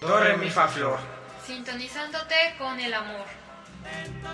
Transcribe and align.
Do, 0.00 0.20
re, 0.20 0.36
mi, 0.36 0.50
fa, 0.50 0.68
flor. 0.68 0.98
Sintonizándote 1.46 2.34
con 2.58 2.78
el 2.78 2.92
amor. 2.92 3.24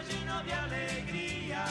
lleno 0.09 0.43
de 0.43 0.53
alegría. 0.53 1.65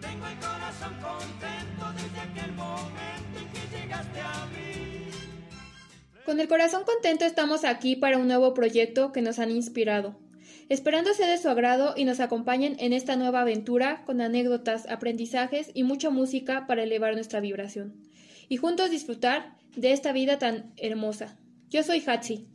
Tengo 0.00 0.26
el 0.26 0.38
corazón 0.38 0.94
contento 1.00 1.92
desde 1.96 2.20
aquel 2.20 2.52
momento 2.52 3.38
en 3.38 3.48
que 3.52 3.76
llegaste 3.76 4.20
a 4.20 4.46
mí. 4.46 5.10
Con 6.24 6.40
el 6.40 6.48
corazón 6.48 6.84
contento 6.84 7.24
estamos 7.24 7.64
aquí 7.64 7.96
para 7.96 8.16
un 8.16 8.26
nuevo 8.26 8.54
proyecto 8.54 9.12
que 9.12 9.20
nos 9.20 9.38
han 9.38 9.50
inspirado. 9.50 10.16
Esperando 10.70 11.12
sea 11.14 11.28
de 11.28 11.36
su 11.36 11.48
agrado 11.48 11.94
y 11.96 12.04
nos 12.04 12.20
acompañen 12.20 12.76
en 12.78 12.92
esta 12.92 13.16
nueva 13.16 13.40
aventura 13.40 14.04
con 14.06 14.20
anécdotas, 14.20 14.88
aprendizajes 14.88 15.72
y 15.74 15.82
mucha 15.82 16.10
música 16.10 16.68
para 16.68 16.84
elevar 16.84 17.14
nuestra 17.14 17.40
vibración. 17.40 17.94
Y 18.48 18.56
juntos 18.56 18.88
disfrutar 18.88 19.56
de 19.74 19.92
esta 19.92 20.12
vida 20.12 20.38
tan 20.38 20.72
hermosa. 20.76 21.36
Yo 21.70 21.82
soy 21.82 22.04
Hatsi. 22.06 22.46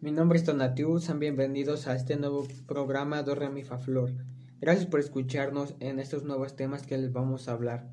Mi 0.00 0.10
nombre 0.10 0.36
es 0.36 0.44
Tonatiu, 0.44 0.98
sean 0.98 1.20
bienvenidos 1.20 1.86
a 1.86 1.94
este 1.94 2.16
nuevo 2.16 2.44
programa 2.66 3.22
Do 3.22 3.36
Re 3.36 3.50
Mi 3.50 3.62
Fa 3.62 3.78
Flor. 3.78 4.14
Gracias 4.60 4.86
por 4.86 4.98
escucharnos 4.98 5.76
en 5.78 6.00
estos 6.00 6.24
nuevos 6.24 6.56
temas 6.56 6.82
que 6.82 6.98
les 6.98 7.12
vamos 7.12 7.46
a 7.46 7.52
hablar. 7.52 7.86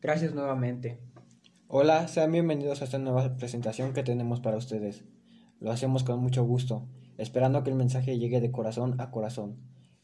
Gracias 0.00 0.32
nuevamente. 0.32 1.00
Hola, 1.66 2.06
sean 2.06 2.30
bienvenidos 2.30 2.82
a 2.82 2.84
esta 2.84 2.98
nueva 2.98 3.36
presentación 3.36 3.94
que 3.94 4.04
tenemos 4.04 4.38
para 4.38 4.58
ustedes. 4.58 5.02
Lo 5.58 5.72
hacemos 5.72 6.04
con 6.04 6.20
mucho 6.20 6.44
gusto, 6.44 6.86
esperando 7.18 7.62
que 7.62 7.70
el 7.70 7.76
mensaje 7.76 8.18
llegue 8.18 8.40
de 8.40 8.50
corazón 8.50 9.00
a 9.00 9.10
corazón. 9.10 9.56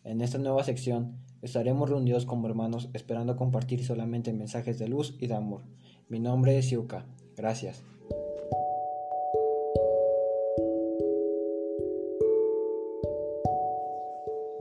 En 0.05 0.21
esta 0.21 0.39
nueva 0.39 0.65
sección 0.65 1.17
estaremos 1.43 1.89
reunidos 1.89 2.27
como 2.27 2.49
hermanos 2.49 2.89
esperando 2.95 3.37
compartir 3.37 3.85
solamente 3.85 4.33
mensajes 4.33 4.79
de 4.79 4.89
luz 4.89 5.17
y 5.19 5.27
de 5.27 5.35
amor. 5.35 5.63
Mi 6.09 6.21
nombre 6.21 6.59
es 6.59 6.71
Yuka. 6.71 7.07
Gracias. 7.37 7.83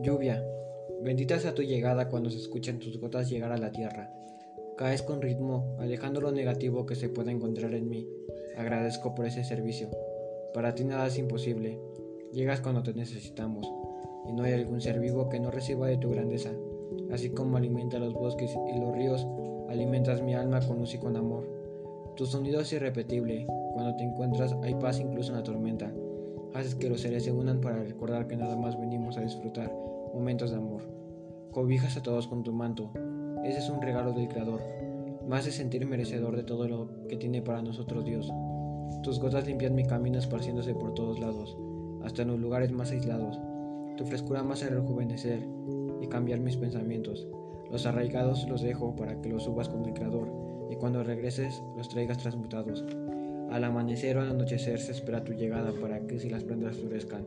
Lluvia, 0.02 0.42
bendita 1.02 1.40
sea 1.40 1.54
tu 1.54 1.62
llegada 1.62 2.08
cuando 2.08 2.30
se 2.30 2.38
escuchen 2.38 2.80
tus 2.80 3.00
gotas 3.00 3.30
llegar 3.30 3.52
a 3.52 3.58
la 3.58 3.72
tierra. 3.72 4.14
Caes 4.78 5.04
con 5.04 5.22
ritmo, 5.22 5.76
alejando 5.78 6.22
lo 6.22 6.32
negativo 6.32 6.86
que 6.86 6.96
se 6.96 7.10
pueda 7.10 7.32
encontrar 7.32 7.74
en 7.74 7.90
mí. 7.90 8.08
Agradezco 8.56 9.14
por 9.14 9.26
ese 9.26 9.44
servicio. 9.44 9.90
Para 10.54 10.74
ti 10.74 10.86
nada 10.86 11.08
es 11.08 11.18
imposible. 11.18 11.78
Llegas 12.32 12.62
cuando 12.62 12.84
te 12.84 12.94
necesitamos, 12.94 13.68
y 14.28 14.34
no 14.34 14.44
hay 14.44 14.54
algún 14.54 14.82
ser 14.82 15.00
vivo 15.00 15.30
que 15.30 15.40
no 15.40 15.50
reciba 15.50 15.88
de 15.88 15.98
tu 15.98 16.12
grandeza. 16.12 16.52
Así 17.12 17.32
como 17.32 17.58
alimenta 17.58 17.98
los 17.98 18.14
bosques 18.14 18.56
y 18.72 18.80
los 18.80 18.96
ríos, 18.96 19.26
alimentas 19.68 20.22
mi 20.22 20.36
alma 20.36 20.60
con 20.60 20.78
luz 20.78 20.94
y 20.94 21.00
con 21.00 21.16
amor. 21.16 21.48
Tu 22.16 22.28
sonido 22.28 22.62
es 22.62 22.72
irrepetible. 22.72 23.48
Cuando 23.74 23.96
te 23.96 24.04
encuentras 24.04 24.56
hay 24.62 24.76
paz 24.76 25.00
incluso 25.00 25.32
en 25.32 25.38
la 25.38 25.44
tormenta. 25.44 25.92
Haces 26.54 26.76
que 26.76 26.90
los 26.90 27.02
seres 27.02 27.24
se 27.24 27.32
unan 27.32 27.62
para 27.62 27.84
recordar 27.84 28.28
que 28.28 28.36
nada 28.36 28.56
más 28.56 28.80
venimos 28.80 29.18
a 29.18 29.22
disfrutar 29.22 29.74
momentos 30.14 30.52
de 30.52 30.58
amor. 30.58 30.84
Cobijas 31.52 31.98
a 31.98 32.04
todos 32.04 32.28
con 32.28 32.44
tu 32.44 32.52
manto. 32.52 32.92
Ese 33.44 33.58
es 33.58 33.70
un 33.70 33.82
regalo 33.82 34.14
del 34.14 34.28
Creador. 34.28 34.62
Me 35.28 35.36
hace 35.36 35.52
sentir 35.52 35.86
merecedor 35.88 36.36
de 36.36 36.44
todo 36.44 36.68
lo 36.68 37.08
que 37.08 37.18
tiene 37.18 37.42
para 37.42 37.64
nosotros 37.64 38.06
Dios. 38.06 38.32
Tus 39.02 39.20
gotas 39.20 39.48
limpian 39.48 39.76
mi 39.76 39.86
camino 39.86 40.20
esparciéndose 40.20 40.74
por 40.74 40.94
todos 40.94 41.20
lados, 41.20 41.58
hasta 42.04 42.22
en 42.22 42.30
los 42.30 42.40
lugares 42.40 42.72
más 42.72 42.92
aislados. 42.92 43.40
Tu 43.98 44.06
frescura 44.06 44.44
me 44.44 44.54
hace 44.54 44.70
rejuvenecer 44.70 45.40
y 46.02 46.08
cambiar 46.08 46.40
mis 46.40 46.58
pensamientos. 46.58 47.28
Los 47.72 47.86
arraigados 47.86 48.48
los 48.48 48.62
dejo 48.62 48.96
para 48.96 49.22
que 49.22 49.30
los 49.30 49.44
subas 49.44 49.70
con 49.70 49.86
el 49.86 49.94
Creador 49.94 50.28
y 50.70 50.76
cuando 50.76 51.04
regreses 51.04 51.62
los 51.78 51.90
traigas 51.90 52.18
transmutados. 52.18 52.86
Al 53.52 53.64
amanecer 53.64 54.18
o 54.18 54.22
al 54.22 54.30
anochecer 54.30 54.80
se 54.80 54.92
espera 54.92 55.24
tu 55.24 55.34
llegada 55.34 55.72
para 55.82 56.00
que 56.02 56.20
si 56.20 56.30
las 56.30 56.44
plantas 56.44 56.78
florezcan, 56.78 57.26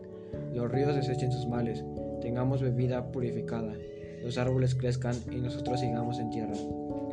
los 0.54 0.70
ríos 0.70 0.94
desechen 0.94 1.32
sus 1.32 1.46
males, 1.46 1.84
tengamos 2.20 2.62
bebida 2.62 3.10
purificada, 3.10 3.74
los 4.22 4.38
árboles 4.38 4.74
crezcan 4.74 5.16
y 5.30 5.40
nosotros 5.40 5.80
sigamos 5.80 6.18
en 6.18 6.30
tierra. 6.30 6.54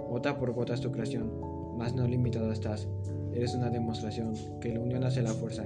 Gota 0.10 0.38
por 0.38 0.54
gota 0.54 0.74
es 0.74 0.82
tu 0.82 0.92
creación, 0.92 1.32
mas 1.78 1.94
no 1.96 2.08
limitada 2.08 2.54
estás. 2.54 2.88
Eres 3.34 3.56
una 3.56 3.70
demostración 3.70 4.34
que 4.60 4.74
la 4.74 4.80
unión 4.80 5.04
hace 5.04 5.22
la 5.22 5.34
fuerza. 5.34 5.66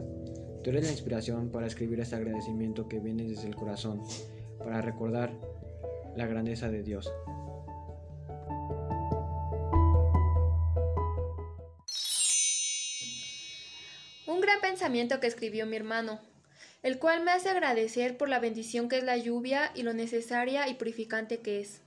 Tú 0.64 0.70
eres 0.70 0.86
la 0.86 0.92
inspiración 0.92 1.50
para 1.50 1.68
escribir 1.68 2.00
este 2.00 2.16
agradecimiento 2.16 2.88
que 2.88 3.00
viene 3.00 3.26
desde 3.26 3.48
el 3.48 3.56
corazón, 3.56 4.02
para 4.60 4.82
recordar 4.82 5.34
la 6.16 6.26
grandeza 6.26 6.70
de 6.70 6.84
Dios. 6.84 7.12
Un 14.26 14.40
gran 14.40 14.62
pensamiento 14.62 15.20
que 15.20 15.28
escribió 15.28 15.66
mi 15.66 15.76
hermano, 15.76 16.22
el 16.82 16.98
cual 16.98 17.26
me 17.26 17.32
hace 17.32 17.50
agradecer 17.50 18.16
por 18.16 18.30
la 18.30 18.40
bendición 18.40 18.88
que 18.88 19.00
es 19.00 19.04
la 19.04 19.18
lluvia 19.18 19.72
y 19.76 19.84
lo 19.84 19.94
necesaria 19.94 20.70
y 20.70 20.76
purificante 20.76 21.42
que 21.42 21.60
es. 21.60 21.82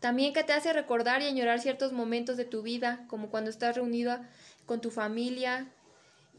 También 0.00 0.32
que 0.32 0.42
te 0.42 0.52
hace 0.52 0.72
recordar 0.72 1.22
y 1.22 1.26
añorar 1.26 1.60
ciertos 1.60 1.92
momentos 1.92 2.36
de 2.36 2.44
tu 2.44 2.62
vida, 2.62 3.04
como 3.06 3.30
cuando 3.30 3.50
estás 3.50 3.76
reunida 3.76 4.28
con 4.66 4.80
tu 4.80 4.90
familia 4.90 5.68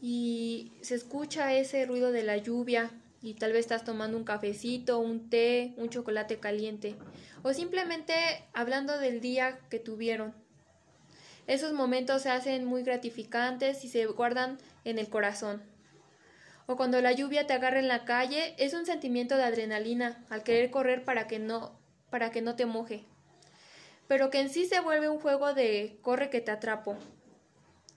y 0.02 0.72
se 0.82 0.96
escucha 0.96 1.54
ese 1.54 1.86
ruido 1.86 2.12
de 2.12 2.22
la 2.22 2.36
lluvia 2.36 2.90
y 3.22 3.34
tal 3.34 3.52
vez 3.52 3.60
estás 3.60 3.84
tomando 3.84 4.18
un 4.18 4.24
cafecito, 4.24 4.98
un 4.98 5.30
té, 5.30 5.72
un 5.78 5.88
chocolate 5.88 6.38
caliente 6.38 6.96
o 7.42 7.54
simplemente 7.54 8.12
hablando 8.52 8.98
del 8.98 9.22
día 9.22 9.60
que 9.70 9.78
tuvieron. 9.78 10.34
Esos 11.46 11.72
momentos 11.72 12.22
se 12.22 12.30
hacen 12.30 12.66
muy 12.66 12.82
gratificantes 12.82 13.84
y 13.84 13.88
se 13.88 14.04
guardan 14.04 14.58
en 14.84 14.98
el 14.98 15.08
corazón 15.08 15.62
o 16.66 16.76
cuando 16.76 17.00
la 17.00 17.12
lluvia 17.12 17.46
te 17.46 17.52
agarra 17.52 17.78
en 17.78 17.88
la 17.88 18.04
calle, 18.04 18.54
es 18.58 18.74
un 18.74 18.86
sentimiento 18.86 19.36
de 19.36 19.44
adrenalina 19.44 20.24
al 20.30 20.42
querer 20.42 20.70
correr 20.70 21.04
para 21.04 21.26
que 21.26 21.38
no 21.38 21.78
para 22.10 22.30
que 22.30 22.42
no 22.42 22.56
te 22.56 22.66
moje. 22.66 23.04
Pero 24.06 24.28
que 24.28 24.40
en 24.40 24.50
sí 24.50 24.66
se 24.66 24.80
vuelve 24.80 25.08
un 25.08 25.18
juego 25.18 25.54
de 25.54 25.98
corre 26.02 26.28
que 26.28 26.42
te 26.42 26.50
atrapo. 26.50 26.98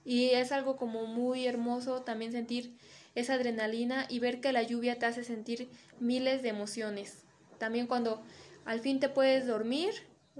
Y 0.06 0.30
es 0.30 0.52
algo 0.52 0.76
como 0.76 1.04
muy 1.06 1.48
hermoso 1.48 2.02
también 2.02 2.30
sentir 2.30 2.78
esa 3.16 3.34
adrenalina 3.34 4.06
y 4.08 4.20
ver 4.20 4.40
que 4.40 4.52
la 4.52 4.62
lluvia 4.62 5.00
te 5.00 5.06
hace 5.06 5.24
sentir 5.24 5.68
miles 5.98 6.42
de 6.42 6.48
emociones. 6.50 7.24
También 7.58 7.88
cuando 7.88 8.22
al 8.64 8.78
fin 8.78 9.00
te 9.00 9.08
puedes 9.08 9.48
dormir 9.48 9.90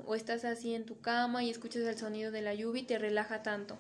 o 0.07 0.15
estás 0.15 0.45
así 0.45 0.73
en 0.73 0.87
tu 0.87 1.01
cama 1.01 1.43
y 1.43 1.51
escuchas 1.51 1.83
el 1.83 1.99
sonido 1.99 2.31
de 2.31 2.43
la 2.43 2.55
lluvia 2.55 2.83
y 2.83 2.87
te 2.87 2.97
relaja 2.97 3.43
tanto. 3.43 3.77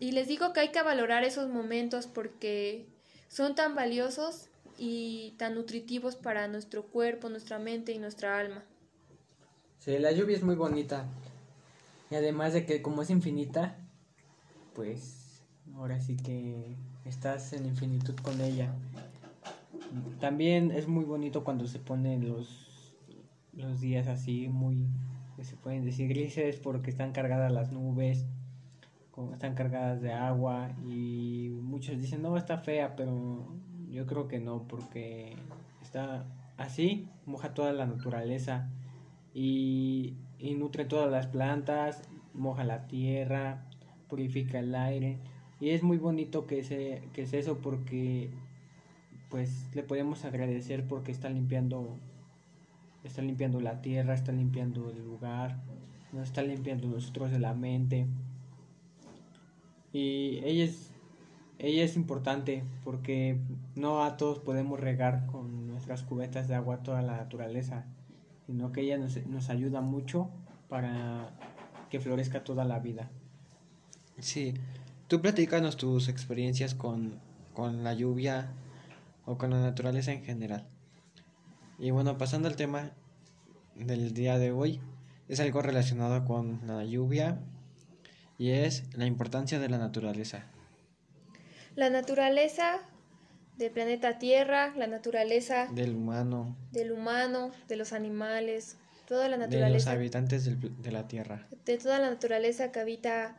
Y 0.00 0.10
les 0.10 0.26
digo 0.26 0.52
que 0.52 0.58
hay 0.58 0.68
que 0.70 0.82
valorar 0.82 1.22
esos 1.22 1.48
momentos 1.48 2.08
porque 2.08 2.84
son 3.28 3.54
tan 3.54 3.76
valiosos 3.76 4.48
y 4.76 5.34
tan 5.38 5.54
nutritivos 5.54 6.16
para 6.16 6.48
nuestro 6.48 6.82
cuerpo, 6.84 7.28
nuestra 7.28 7.60
mente 7.60 7.92
y 7.92 7.98
nuestra 7.98 8.40
alma. 8.40 8.64
Sí, 9.78 9.98
la 9.98 10.10
lluvia 10.10 10.36
es 10.36 10.42
muy 10.42 10.56
bonita. 10.56 11.06
Y 12.10 12.16
además 12.16 12.54
de 12.54 12.66
que 12.66 12.82
como 12.82 13.02
es 13.02 13.10
infinita, 13.10 13.76
pues 14.78 15.42
ahora 15.74 16.00
sí 16.00 16.16
que 16.16 16.76
estás 17.04 17.52
en 17.52 17.66
infinitud 17.66 18.14
con 18.22 18.40
ella. 18.40 18.72
También 20.20 20.70
es 20.70 20.86
muy 20.86 21.04
bonito 21.04 21.42
cuando 21.42 21.66
se 21.66 21.80
ponen 21.80 22.28
los, 22.28 22.94
los 23.54 23.80
días 23.80 24.06
así, 24.06 24.46
muy, 24.46 24.86
se 25.42 25.56
pueden 25.56 25.84
decir 25.84 26.08
grises 26.08 26.60
porque 26.60 26.90
están 26.90 27.10
cargadas 27.10 27.50
las 27.50 27.72
nubes 27.72 28.24
están 29.32 29.56
cargadas 29.56 30.00
de 30.00 30.12
agua 30.12 30.70
y 30.86 31.50
muchos 31.60 31.98
dicen, 31.98 32.22
no, 32.22 32.36
está 32.36 32.58
fea, 32.58 32.94
pero 32.94 33.48
yo 33.90 34.06
creo 34.06 34.28
que 34.28 34.38
no, 34.38 34.62
porque 34.68 35.34
está 35.82 36.24
así, 36.56 37.08
moja 37.26 37.52
toda 37.52 37.72
la 37.72 37.84
naturaleza 37.84 38.70
y, 39.34 40.14
y 40.38 40.54
nutre 40.54 40.84
todas 40.84 41.10
las 41.10 41.26
plantas, 41.26 42.00
moja 42.32 42.62
la 42.62 42.86
tierra, 42.86 43.67
purifica 44.08 44.58
el 44.58 44.74
aire 44.74 45.18
y 45.60 45.70
es 45.70 45.82
muy 45.82 45.98
bonito 45.98 46.46
que, 46.46 46.62
se, 46.62 47.02
que 47.12 47.22
es 47.22 47.32
eso 47.32 47.58
porque 47.58 48.30
pues 49.28 49.68
le 49.74 49.82
podemos 49.82 50.24
agradecer 50.24 50.86
porque 50.86 51.12
está 51.12 51.28
limpiando 51.28 51.98
está 53.04 53.22
limpiando 53.22 53.60
la 53.60 53.80
tierra, 53.80 54.14
está 54.14 54.32
limpiando 54.32 54.90
el 54.90 55.04
lugar, 55.04 55.56
nos 56.12 56.24
está 56.28 56.42
limpiando 56.42 56.88
nosotros 56.88 57.30
de 57.30 57.38
la 57.38 57.54
mente. 57.54 58.06
Y 59.92 60.40
ella 60.44 60.64
es, 60.64 60.90
ella 61.58 61.84
es 61.84 61.96
importante 61.96 62.64
porque 62.84 63.38
no 63.74 64.04
a 64.04 64.16
todos 64.16 64.38
podemos 64.38 64.78
regar 64.78 65.26
con 65.26 65.66
nuestras 65.68 66.02
cubetas 66.02 66.48
de 66.48 66.54
agua 66.54 66.82
toda 66.82 67.02
la 67.02 67.16
naturaleza, 67.16 67.86
sino 68.46 68.72
que 68.72 68.82
ella 68.82 68.98
nos, 68.98 69.26
nos 69.26 69.48
ayuda 69.50 69.80
mucho 69.80 70.28
para 70.68 71.30
que 71.90 72.00
florezca 72.00 72.44
toda 72.44 72.64
la 72.64 72.78
vida. 72.78 73.10
Sí, 74.20 74.54
tú 75.06 75.20
platícanos 75.20 75.76
tus 75.76 76.08
experiencias 76.08 76.74
con, 76.74 77.20
con 77.54 77.84
la 77.84 77.94
lluvia 77.94 78.52
o 79.24 79.38
con 79.38 79.50
la 79.50 79.60
naturaleza 79.60 80.12
en 80.12 80.24
general. 80.24 80.66
Y 81.78 81.90
bueno, 81.90 82.18
pasando 82.18 82.48
al 82.48 82.56
tema 82.56 82.90
del 83.74 84.12
día 84.12 84.38
de 84.38 84.50
hoy, 84.50 84.80
es 85.28 85.40
algo 85.40 85.62
relacionado 85.62 86.24
con 86.24 86.60
la 86.66 86.84
lluvia 86.84 87.38
y 88.38 88.50
es 88.50 88.84
la 88.96 89.06
importancia 89.06 89.58
de 89.58 89.68
la 89.68 89.78
naturaleza. 89.78 90.46
La 91.76 91.90
naturaleza 91.90 92.80
del 93.56 93.70
planeta 93.70 94.18
Tierra, 94.18 94.72
la 94.76 94.86
naturaleza 94.86 95.66
Del 95.72 95.94
humano, 95.94 96.56
del 96.72 96.92
humano, 96.92 97.50
de 97.68 97.76
los 97.76 97.92
animales, 97.92 98.76
toda 99.06 99.28
la 99.28 99.36
de 99.36 99.42
los 99.42 99.50
naturaleza, 99.50 99.92
habitantes 99.92 100.44
del 100.44 100.82
de 100.82 100.92
la 100.92 101.06
Tierra. 101.06 101.46
de 101.64 101.78
toda 101.78 101.98
la 101.98 102.10
naturaleza 102.10 102.72
que 102.72 102.80
habita 102.80 103.36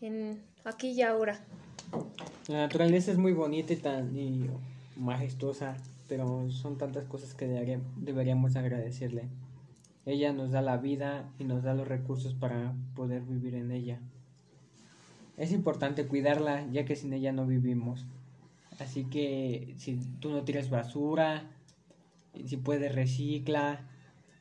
en 0.00 0.40
aquí 0.64 0.88
y 0.90 1.02
ahora. 1.02 1.40
La 2.48 2.58
naturaleza 2.58 3.10
es 3.12 3.18
muy 3.18 3.32
bonita 3.32 3.72
y, 3.72 3.76
tan, 3.76 4.16
y 4.16 4.48
majestuosa, 4.96 5.76
pero 6.08 6.50
son 6.50 6.78
tantas 6.78 7.04
cosas 7.04 7.34
que 7.34 7.46
debería- 7.46 7.80
deberíamos 7.96 8.56
agradecerle. 8.56 9.28
Ella 10.04 10.32
nos 10.32 10.52
da 10.52 10.62
la 10.62 10.76
vida 10.76 11.28
y 11.38 11.44
nos 11.44 11.62
da 11.64 11.74
los 11.74 11.88
recursos 11.88 12.34
para 12.34 12.74
poder 12.94 13.22
vivir 13.22 13.54
en 13.56 13.72
ella. 13.72 13.98
Es 15.36 15.52
importante 15.52 16.06
cuidarla 16.06 16.66
ya 16.70 16.84
que 16.84 16.96
sin 16.96 17.12
ella 17.12 17.32
no 17.32 17.46
vivimos. 17.46 18.06
Así 18.78 19.04
que 19.04 19.74
si 19.78 19.96
tú 20.20 20.30
no 20.30 20.42
tiras 20.44 20.70
basura, 20.70 21.50
y 22.34 22.46
si 22.48 22.56
puedes 22.58 22.94
recicla 22.94 23.80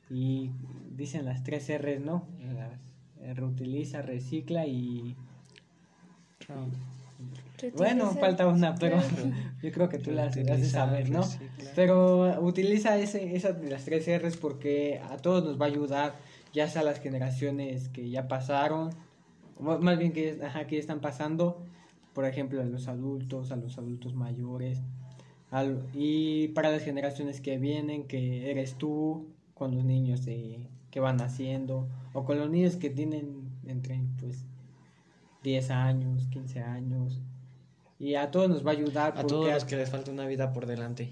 y 0.10 0.52
dicen 0.96 1.26
las 1.26 1.44
tres 1.44 1.70
R's, 1.70 2.02
¿no? 2.02 2.28
Las- 2.54 2.80
eh, 3.22 3.34
reutiliza, 3.34 4.02
recicla 4.04 4.68
y 4.68 5.16
bueno, 7.78 8.06
falta 8.22 8.48
una, 8.48 8.76
pero 8.76 8.98
yo 9.64 9.72
creo 9.72 9.90
que 9.90 9.98
tú 10.00 10.12
las 10.12 10.36
has 10.38 10.62
de 10.62 10.66
saber, 10.70 11.10
¿no? 11.10 11.22
Pero 11.76 12.42
utiliza 12.42 12.98
ese, 12.98 13.36
esas 13.36 13.60
de 13.62 13.70
las 13.70 13.86
tres 13.86 14.06
R's 14.22 14.38
porque 14.38 15.00
a 15.10 15.18
todos 15.18 15.44
nos 15.44 15.60
va 15.60 15.66
a 15.66 15.70
ayudar, 15.70 16.16
ya 16.54 16.68
sea 16.68 16.84
las 16.84 17.00
generaciones 17.00 17.90
que 17.90 18.10
ya 18.10 18.28
pasaron, 18.28 18.90
o 19.58 19.64
más 19.64 19.80
más 19.80 19.98
bien 19.98 20.12
que, 20.12 20.40
ajá, 20.46 20.68
que 20.68 20.76
ya 20.76 20.82
están 20.82 21.00
pasando, 21.00 21.64
por 22.14 22.26
ejemplo, 22.26 22.62
a 22.62 22.66
los 22.66 22.88
adultos, 22.88 23.52
a 23.52 23.56
los 23.56 23.78
adultos 23.78 24.14
mayores, 24.16 24.82
al- 25.52 25.86
y 25.94 26.50
para 26.50 26.72
las 26.72 26.84
generaciones 26.84 27.40
que 27.42 27.58
vienen, 27.58 28.06
que 28.08 28.52
eres 28.52 28.76
tú, 28.76 29.28
con 29.54 29.74
los 29.76 29.86
niños 29.86 30.26
de- 30.26 30.68
que 30.92 31.00
van 31.00 31.18
naciendo, 31.18 31.88
o 32.14 32.26
con 32.26 32.38
los 32.38 32.50
niños 32.50 32.76
que 32.76 32.90
tienen 32.90 33.50
entre, 33.66 34.02
pues, 34.20 34.44
10 35.46 35.70
años, 35.70 36.28
15 36.32 36.60
años. 36.62 37.22
Y 38.00 38.16
a 38.16 38.32
todos 38.32 38.50
nos 38.50 38.66
va 38.66 38.72
a 38.72 38.74
ayudar. 38.74 39.12
A 39.12 39.22
porque 39.22 39.28
todos 39.28 39.54
los 39.54 39.66
que 39.66 39.78
les 39.78 39.90
falta 39.90 40.12
una 40.12 40.26
vida 40.26 40.52
por 40.52 40.66
delante. 40.66 41.12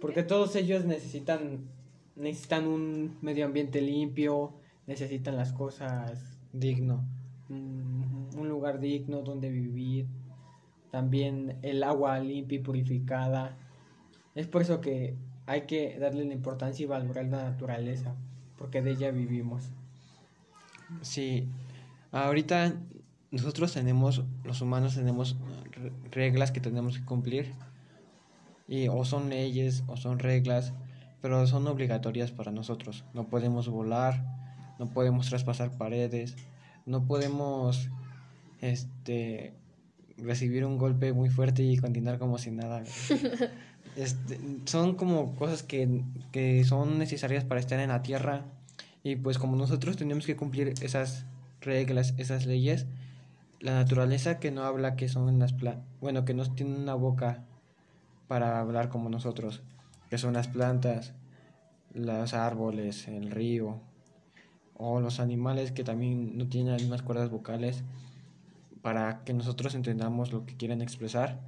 porque 0.00 0.22
todos 0.22 0.54
ellos 0.54 0.84
necesitan 0.84 1.66
necesitan 2.14 2.66
un 2.66 3.16
medio 3.22 3.46
ambiente 3.46 3.80
limpio, 3.80 4.52
necesitan 4.86 5.36
las 5.36 5.52
cosas, 5.52 6.38
Digno. 6.52 7.04
mm, 7.48 8.36
un 8.36 8.48
lugar 8.48 8.80
digno 8.80 9.22
donde 9.22 9.48
vivir, 9.50 10.06
también 10.90 11.58
el 11.62 11.82
agua 11.82 12.18
limpia 12.18 12.58
y 12.58 12.62
purificada. 12.62 13.56
Es 14.34 14.46
por 14.46 14.62
eso 14.62 14.80
que 14.80 15.16
hay 15.46 15.62
que 15.62 15.98
darle 15.98 16.24
la 16.24 16.34
importancia 16.34 16.84
y 16.84 16.86
valorar 16.86 17.26
la 17.26 17.44
naturaleza, 17.44 18.14
porque 18.56 18.82
de 18.82 18.90
ella 18.92 19.10
vivimos. 19.10 19.70
Sí, 21.00 21.48
ahorita 22.12 22.74
nosotros 23.30 23.72
tenemos, 23.72 24.24
los 24.44 24.60
humanos 24.60 24.94
tenemos 24.94 25.36
re- 25.72 25.92
reglas 26.10 26.50
que 26.50 26.60
tenemos 26.60 26.98
que 26.98 27.04
cumplir, 27.04 27.52
y 28.66 28.88
o 28.88 29.04
son 29.04 29.28
leyes 29.30 29.82
o 29.86 29.96
son 29.96 30.18
reglas, 30.18 30.72
pero 31.22 31.46
son 31.46 31.66
obligatorias 31.66 32.30
para 32.32 32.52
nosotros. 32.52 33.04
No 33.14 33.26
podemos 33.28 33.68
volar, 33.68 34.24
no 34.78 34.86
podemos 34.86 35.28
traspasar 35.28 35.70
paredes, 35.76 36.36
no 36.86 37.04
podemos 37.06 37.88
este 38.60 39.54
recibir 40.16 40.64
un 40.64 40.78
golpe 40.78 41.12
muy 41.12 41.30
fuerte 41.30 41.62
y 41.62 41.76
continuar 41.76 42.18
como 42.18 42.38
si 42.38 42.50
nada. 42.50 42.82
Este, 43.96 44.38
son 44.66 44.94
como 44.94 45.34
cosas 45.34 45.64
que, 45.64 46.02
que 46.30 46.62
son 46.62 46.98
necesarias 47.00 47.42
para 47.44 47.58
estar 47.58 47.80
en 47.80 47.88
la 47.88 48.00
tierra 48.02 48.44
y 49.02 49.16
pues 49.16 49.38
como 49.38 49.56
nosotros 49.56 49.96
tenemos 49.96 50.24
que 50.24 50.36
cumplir 50.36 50.74
esas 50.82 51.24
reglas, 51.60 52.14
esas 52.16 52.46
leyes, 52.46 52.86
la 53.60 53.74
naturaleza 53.74 54.38
que 54.38 54.50
no 54.50 54.62
habla 54.62 54.96
que 54.96 55.08
son 55.08 55.38
las 55.38 55.52
plantas, 55.52 55.84
bueno, 56.00 56.24
que 56.24 56.34
no 56.34 56.44
tiene 56.54 56.76
una 56.76 56.94
boca 56.94 57.44
para 58.28 58.60
hablar 58.60 58.88
como 58.88 59.08
nosotros, 59.08 59.62
que 60.10 60.18
son 60.18 60.34
las 60.34 60.48
plantas, 60.48 61.14
los 61.94 62.34
árboles, 62.34 63.08
el 63.08 63.30
río, 63.30 63.80
o 64.78 65.00
los 65.00 65.18
animales 65.18 65.72
que 65.72 65.82
también 65.82 66.38
no 66.38 66.48
tienen 66.48 66.72
las 66.72 66.82
mismas 66.82 67.02
cuerdas 67.02 67.30
vocales 67.30 67.82
para 68.80 69.24
que 69.24 69.34
nosotros 69.34 69.74
entendamos 69.74 70.32
lo 70.32 70.46
que 70.46 70.56
quieren 70.56 70.80
expresar, 70.80 71.40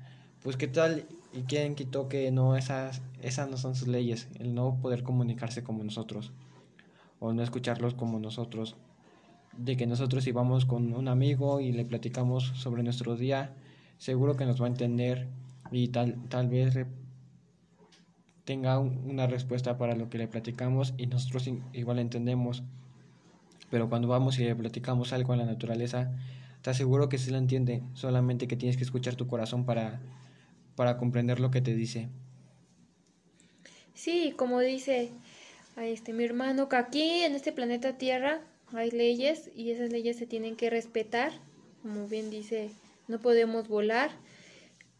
pues 0.42 0.56
qué 0.56 0.66
tal 0.66 1.06
y 1.32 1.42
quién 1.42 1.76
quitó 1.76 2.08
que 2.08 2.30
no 2.32 2.56
esas 2.56 3.02
esas 3.22 3.48
no 3.48 3.56
son 3.56 3.76
sus 3.76 3.86
leyes, 3.86 4.28
el 4.38 4.54
no 4.54 4.78
poder 4.82 5.04
comunicarse 5.04 5.62
como 5.62 5.84
nosotros 5.84 6.32
o 7.20 7.32
no 7.32 7.42
escucharlos 7.42 7.94
como 7.94 8.18
nosotros, 8.18 8.76
de 9.56 9.76
que 9.76 9.86
nosotros 9.86 10.26
íbamos 10.26 10.64
con 10.66 10.92
un 10.94 11.08
amigo 11.08 11.60
y 11.60 11.72
le 11.72 11.84
platicamos 11.84 12.44
sobre 12.56 12.82
nuestro 12.82 13.16
día, 13.16 13.54
seguro 13.98 14.36
que 14.36 14.46
nos 14.46 14.60
va 14.60 14.66
a 14.66 14.70
entender 14.70 15.28
y 15.70 15.88
tal 15.88 16.16
tal 16.28 16.48
vez 16.48 16.78
tenga 18.44 18.78
un- 18.78 18.98
una 19.08 19.26
respuesta 19.26 19.78
para 19.78 19.94
lo 19.96 20.10
que 20.10 20.18
le 20.18 20.28
platicamos 20.28 20.92
y 20.98 21.06
nosotros 21.06 21.48
igual 21.72 21.98
entendemos. 21.98 22.62
Pero 23.70 23.88
cuando 23.88 24.08
vamos 24.08 24.38
y 24.38 24.44
le 24.44 24.54
platicamos 24.54 25.12
algo 25.14 25.32
a 25.32 25.36
la 25.36 25.46
naturaleza, 25.46 26.12
te 26.62 26.70
aseguro 26.70 27.08
que 27.08 27.16
sí 27.18 27.30
lo 27.30 27.38
entiende, 27.38 27.82
solamente 27.94 28.48
que 28.48 28.56
tienes 28.56 28.76
que 28.76 28.84
escuchar 28.84 29.16
tu 29.16 29.26
corazón 29.26 29.64
para, 29.64 30.00
para 30.76 30.96
comprender 30.98 31.40
lo 31.40 31.50
que 31.50 31.62
te 31.62 31.74
dice. 31.74 32.08
Sí, 33.94 34.32
como 34.36 34.60
dice 34.60 35.12
este 35.76 36.12
mi 36.12 36.24
hermano, 36.24 36.68
que 36.68 36.76
aquí 36.76 37.10
en 37.24 37.34
este 37.34 37.52
planeta 37.52 37.96
Tierra 37.98 38.40
hay 38.72 38.90
leyes 38.90 39.50
y 39.54 39.70
esas 39.70 39.90
leyes 39.90 40.16
se 40.16 40.26
tienen 40.26 40.56
que 40.56 40.70
respetar. 40.70 41.32
Como 41.82 42.06
bien 42.08 42.30
dice, 42.30 42.70
no 43.08 43.20
podemos 43.20 43.68
volar. 43.68 44.10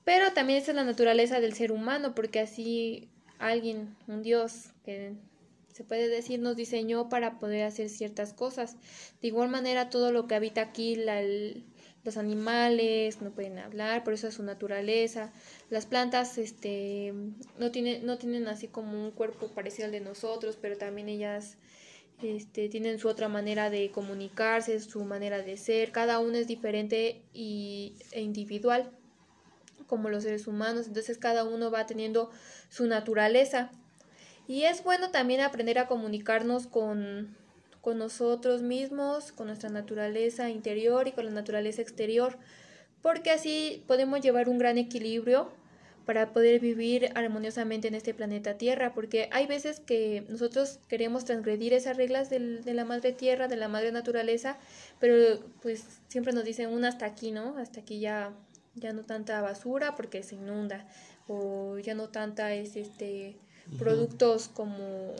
Pero 0.05 0.33
también 0.33 0.61
esa 0.61 0.73
es 0.73 0.77
la 0.77 0.85
naturaleza 0.85 1.41
del 1.41 1.53
ser 1.55 1.73
humano, 1.73 2.15
porque 2.15 2.41
así 2.41 3.09
alguien, 3.39 3.95
un 4.09 4.23
Dios, 4.23 4.71
que 4.85 5.13
se 5.73 5.85
puede 5.85 6.09
decir, 6.09 6.41
nos 6.41 6.57
diseñó 6.57 7.09
para 7.09 7.39
poder 7.39 7.65
hacer 7.65 7.89
ciertas 7.89 8.33
cosas. 8.33 8.77
De 9.23 9.29
igual 9.29 9.51
manera, 9.51 9.91
todo 9.91 10.11
lo 10.13 10.27
que 10.27 10.35
habita 10.35 10.63
aquí, 10.63 10.97
la- 10.97 11.23
los 12.03 12.17
animales 12.17 13.21
no 13.21 13.31
pueden 13.31 13.59
hablar, 13.59 14.05
por 14.05 14.15
eso 14.15 14.29
es 14.29 14.35
su 14.35 14.43
naturaleza. 14.43 15.33
Las 15.69 15.85
plantas 15.87 16.39
este, 16.39 17.12
no, 17.59 17.71
tienen, 17.71 18.07
no 18.07 18.17
tienen 18.19 18.49
así 18.49 18.69
como 18.69 19.05
un 19.05 19.11
cuerpo 19.11 19.49
parecido 19.49 19.85
al 19.87 19.93
de 19.93 20.00
nosotros, 20.00 20.57
pero 20.61 20.79
también 20.79 21.09
ellas 21.11 21.57
este, 22.23 22.69
tienen 22.69 22.99
su 22.99 23.09
otra 23.09 23.29
manera 23.29 23.71
de 23.71 23.91
comunicarse, 23.91 24.79
su 24.81 25.05
manera 25.05 25.43
de 25.43 25.57
ser. 25.57 25.93
Cada 25.93 26.19
uno 26.19 26.37
es 26.37 26.47
diferente 26.47 27.23
y, 27.33 27.95
e 28.12 28.23
individual 28.23 28.91
como 29.87 30.09
los 30.09 30.23
seres 30.23 30.47
humanos, 30.47 30.87
entonces 30.87 31.19
cada 31.19 31.45
uno 31.45 31.71
va 31.71 31.87
teniendo 31.87 32.31
su 32.69 32.87
naturaleza. 32.87 33.71
Y 34.47 34.62
es 34.62 34.85
bueno 34.85 35.11
también 35.11 35.41
aprender 35.41 35.79
a 35.79 35.89
comunicarnos 35.89 36.69
con, 36.69 37.37
con 37.81 37.99
nosotros 37.99 38.62
mismos, 38.62 39.33
con 39.33 39.49
nuestra 39.49 39.69
naturaleza 39.69 40.49
interior 40.49 41.09
y 41.09 41.12
con 41.12 41.25
la 41.25 41.33
naturaleza 41.33 41.83
exterior, 41.83 42.39
porque 43.03 43.31
así 43.31 43.83
podemos 43.89 44.21
llevar 44.21 44.49
un 44.49 44.59
gran 44.59 44.79
equilibrio 44.79 45.50
para 46.11 46.33
poder 46.33 46.59
vivir 46.59 47.12
armoniosamente 47.14 47.87
en 47.87 47.95
este 47.95 48.14
planeta 48.14 48.55
Tierra, 48.59 48.93
porque 48.95 49.29
hay 49.31 49.47
veces 49.47 49.79
que 49.79 50.25
nosotros 50.29 50.81
queremos 50.88 51.25
transgredir 51.25 51.73
esas 51.73 51.97
reglas 51.97 52.29
del- 52.31 52.64
de 52.64 52.75
la 52.75 52.85
madre 52.85 53.12
Tierra, 53.12 53.47
de 53.47 53.55
la 53.55 53.69
madre 53.69 53.93
naturaleza, 53.93 54.59
pero 54.99 55.38
pues 55.62 55.85
siempre 56.09 56.33
nos 56.33 56.43
dicen 56.43 56.71
un 56.71 56.85
hasta 56.85 57.07
aquí, 57.07 57.31
¿no? 57.31 57.57
Hasta 57.59 57.79
aquí 57.83 58.00
ya, 58.00 58.33
ya 58.75 58.93
no 58.93 59.05
tanta 59.05 59.40
basura 59.40 59.95
porque 59.95 60.25
se 60.25 60.35
inunda, 60.35 60.85
o 61.29 61.79
ya 61.79 61.95
no 61.95 62.09
tanta 62.09 62.55
es 62.55 62.75
este 62.75 63.37
productos 63.79 64.49
como 64.49 65.14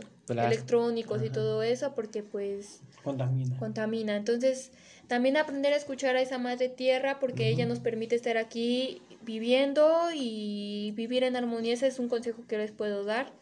electrónicos 0.47 1.23
y 1.23 1.31
todo 1.31 1.63
eso, 1.63 1.95
porque 1.95 2.25
pues 2.25 2.81
Contamina. 3.05 3.57
contamina. 3.61 4.17
Entonces, 4.17 4.73
también 5.07 5.37
aprender 5.37 5.73
a 5.73 5.77
escuchar 5.77 6.17
a 6.17 6.21
esa 6.21 6.39
madre 6.39 6.69
tierra 6.69 7.21
porque 7.21 7.49
ella 7.49 7.65
nos 7.67 7.79
permite 7.79 8.17
estar 8.17 8.37
aquí 8.39 9.03
viviendo 9.23 10.09
y 10.15 10.93
vivir 10.97 11.25
en 11.25 11.37
armonía. 11.37 11.75
Ese 11.75 11.87
es 11.87 11.99
un 11.99 12.09
consejo 12.09 12.43
que 12.49 12.59
les 12.59 12.71
puedo 12.73 13.05
dar. 13.05 13.33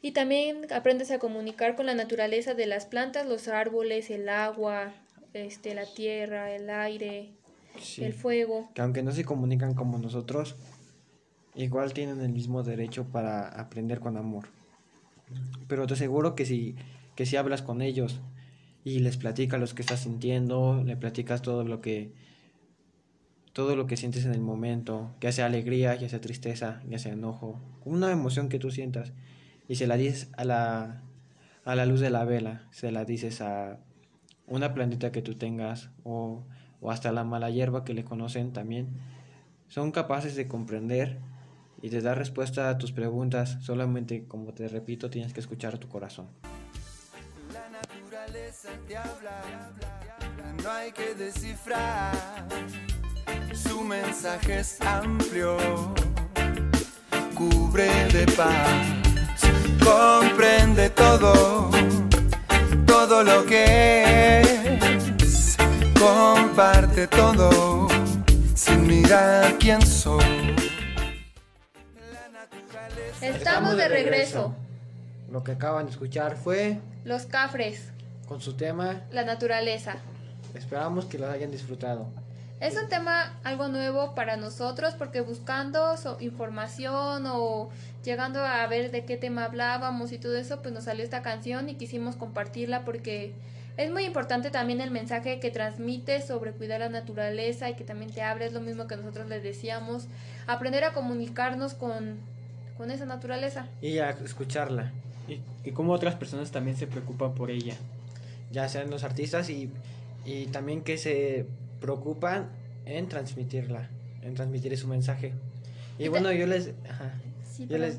Y 0.00 0.12
también 0.12 0.66
aprendes 0.72 1.10
a 1.10 1.18
comunicar 1.18 1.74
con 1.74 1.86
la 1.86 1.94
naturaleza 1.94 2.54
de 2.54 2.66
las 2.66 2.86
plantas, 2.86 3.26
los 3.26 3.48
árboles, 3.48 4.10
el 4.10 4.28
agua, 4.28 4.92
este, 5.34 5.74
la 5.74 5.86
tierra, 5.86 6.52
el 6.54 6.70
aire, 6.70 7.30
Sí. 7.80 8.04
el 8.04 8.12
fuego. 8.12 8.68
Que 8.74 8.82
aunque 8.82 9.02
no 9.02 9.12
se 9.12 9.24
comunican 9.24 9.74
como 9.74 9.98
nosotros, 9.98 10.56
igual 11.54 11.92
tienen 11.92 12.20
el 12.20 12.28
mismo 12.30 12.62
derecho 12.62 13.04
para 13.04 13.48
aprender 13.48 14.00
con 14.00 14.16
amor. 14.16 14.48
Pero 15.68 15.86
te 15.86 15.94
aseguro 15.94 16.34
que 16.34 16.44
si, 16.46 16.76
que 17.14 17.26
si 17.26 17.36
hablas 17.36 17.62
con 17.62 17.82
ellos 17.82 18.20
y 18.84 19.00
les 19.00 19.16
platicas 19.16 19.60
lo 19.60 19.66
que 19.66 19.82
estás 19.82 20.00
sintiendo, 20.00 20.82
le 20.84 20.96
platicas 20.96 21.42
todo 21.42 21.64
lo 21.64 21.80
que 21.80 22.12
todo 23.58 23.74
lo 23.74 23.88
que 23.88 23.96
sientes 23.96 24.24
en 24.24 24.32
el 24.32 24.40
momento, 24.40 25.10
ya 25.20 25.32
sea 25.32 25.46
alegría, 25.46 25.96
ya 25.96 26.08
sea 26.08 26.20
tristeza, 26.20 26.80
ya 26.88 27.00
sea 27.00 27.14
enojo, 27.14 27.60
una 27.84 28.12
emoción 28.12 28.48
que 28.48 28.60
tú 28.60 28.70
sientas 28.70 29.10
y 29.66 29.74
se 29.74 29.88
la 29.88 29.96
dices 29.96 30.30
a 30.36 30.44
la 30.44 31.02
a 31.64 31.74
la 31.74 31.84
luz 31.84 31.98
de 31.98 32.10
la 32.10 32.24
vela, 32.24 32.68
se 32.70 32.92
la 32.92 33.04
dices 33.04 33.40
a 33.40 33.80
una 34.46 34.74
plantita 34.74 35.10
que 35.10 35.22
tú 35.22 35.34
tengas 35.34 35.90
o, 36.04 36.44
o 36.80 36.92
hasta 36.92 37.10
la 37.10 37.24
mala 37.24 37.50
hierba 37.50 37.84
que 37.84 37.94
le 37.94 38.04
conocen 38.04 38.52
también, 38.52 38.90
son 39.66 39.90
capaces 39.90 40.36
de 40.36 40.46
comprender 40.46 41.18
y 41.82 41.88
de 41.88 42.00
dar 42.00 42.16
respuesta 42.16 42.70
a 42.70 42.78
tus 42.78 42.92
preguntas, 42.92 43.58
solamente 43.60 44.24
como 44.28 44.52
te 44.52 44.68
repito, 44.68 45.10
tienes 45.10 45.32
que 45.32 45.40
escuchar 45.40 45.78
tu 45.78 45.88
corazón. 45.88 46.28
La 47.52 47.68
naturaleza 47.70 48.68
te 48.86 48.96
habla, 48.96 49.42
no 50.62 50.70
hay 50.70 50.92
que 50.92 51.16
descifrar. 51.16 52.14
Su 53.54 53.82
mensaje 53.82 54.60
es 54.60 54.80
amplio, 54.80 55.56
cubre 57.34 57.88
de 58.12 58.26
paz, 58.36 58.86
comprende 59.82 60.90
todo, 60.90 61.70
todo 62.86 63.22
lo 63.22 63.44
que 63.46 64.40
es, 64.40 65.56
comparte 65.98 67.06
todo, 67.08 67.88
sin 68.54 68.86
mirar 68.86 69.56
quién 69.58 69.84
soy. 69.84 70.54
Estamos 73.20 73.76
de 73.76 73.88
regreso. 73.88 74.54
Lo 75.30 75.44
que 75.44 75.52
acaban 75.52 75.86
de 75.86 75.92
escuchar 75.92 76.36
fue 76.36 76.78
Los 77.04 77.26
cafres, 77.26 77.90
con 78.26 78.40
su 78.40 78.54
tema, 78.54 79.02
la 79.10 79.24
naturaleza. 79.24 79.96
esperamos 80.54 81.04
que 81.06 81.18
lo 81.18 81.28
hayan 81.30 81.50
disfrutado. 81.50 82.06
Es 82.60 82.76
un 82.76 82.88
tema 82.88 83.38
algo 83.44 83.68
nuevo 83.68 84.14
para 84.16 84.36
nosotros 84.36 84.94
porque 84.94 85.20
buscando 85.20 85.96
so- 85.96 86.16
información 86.20 87.24
o 87.26 87.68
llegando 88.04 88.40
a 88.44 88.66
ver 88.66 88.90
de 88.90 89.04
qué 89.04 89.16
tema 89.16 89.44
hablábamos 89.44 90.10
y 90.12 90.18
todo 90.18 90.36
eso, 90.36 90.60
pues 90.60 90.74
nos 90.74 90.84
salió 90.84 91.04
esta 91.04 91.22
canción 91.22 91.68
y 91.68 91.74
quisimos 91.76 92.16
compartirla 92.16 92.84
porque 92.84 93.32
es 93.76 93.92
muy 93.92 94.04
importante 94.04 94.50
también 94.50 94.80
el 94.80 94.90
mensaje 94.90 95.38
que 95.38 95.52
transmite 95.52 96.20
sobre 96.20 96.50
cuidar 96.50 96.80
la 96.80 96.88
naturaleza 96.88 97.70
y 97.70 97.74
que 97.74 97.84
también 97.84 98.10
te 98.10 98.22
abre, 98.22 98.46
es 98.46 98.52
lo 98.52 98.60
mismo 98.60 98.88
que 98.88 98.96
nosotros 98.96 99.28
les 99.28 99.44
decíamos, 99.44 100.08
aprender 100.48 100.82
a 100.82 100.92
comunicarnos 100.92 101.74
con, 101.74 102.16
con 102.76 102.90
esa 102.90 103.04
naturaleza. 103.06 103.66
Y 103.80 103.98
a 103.98 104.10
escucharla, 104.10 104.90
Y, 105.28 105.40
y 105.68 105.70
cómo 105.70 105.92
otras 105.92 106.16
personas 106.16 106.50
también 106.50 106.76
se 106.76 106.88
preocupan 106.88 107.34
por 107.34 107.52
ella. 107.52 107.76
ya 108.50 108.68
sean 108.68 108.90
los 108.90 109.04
artistas 109.04 109.48
y, 109.48 109.70
y 110.24 110.46
también 110.46 110.82
que 110.82 110.98
se 110.98 111.46
preocupan 111.80 112.48
en 112.86 113.08
transmitirla, 113.08 113.88
en 114.22 114.34
transmitir 114.34 114.76
su 114.78 114.88
mensaje. 114.88 115.32
Y 115.98 116.02
Y 116.02 116.04
te- 116.04 116.08
bueno, 116.10 116.32
yo 116.32 116.46
les, 116.46 116.70
ajá, 116.88 117.12
Sí, 117.50 117.66
yo 117.68 117.78
les, 117.78 117.98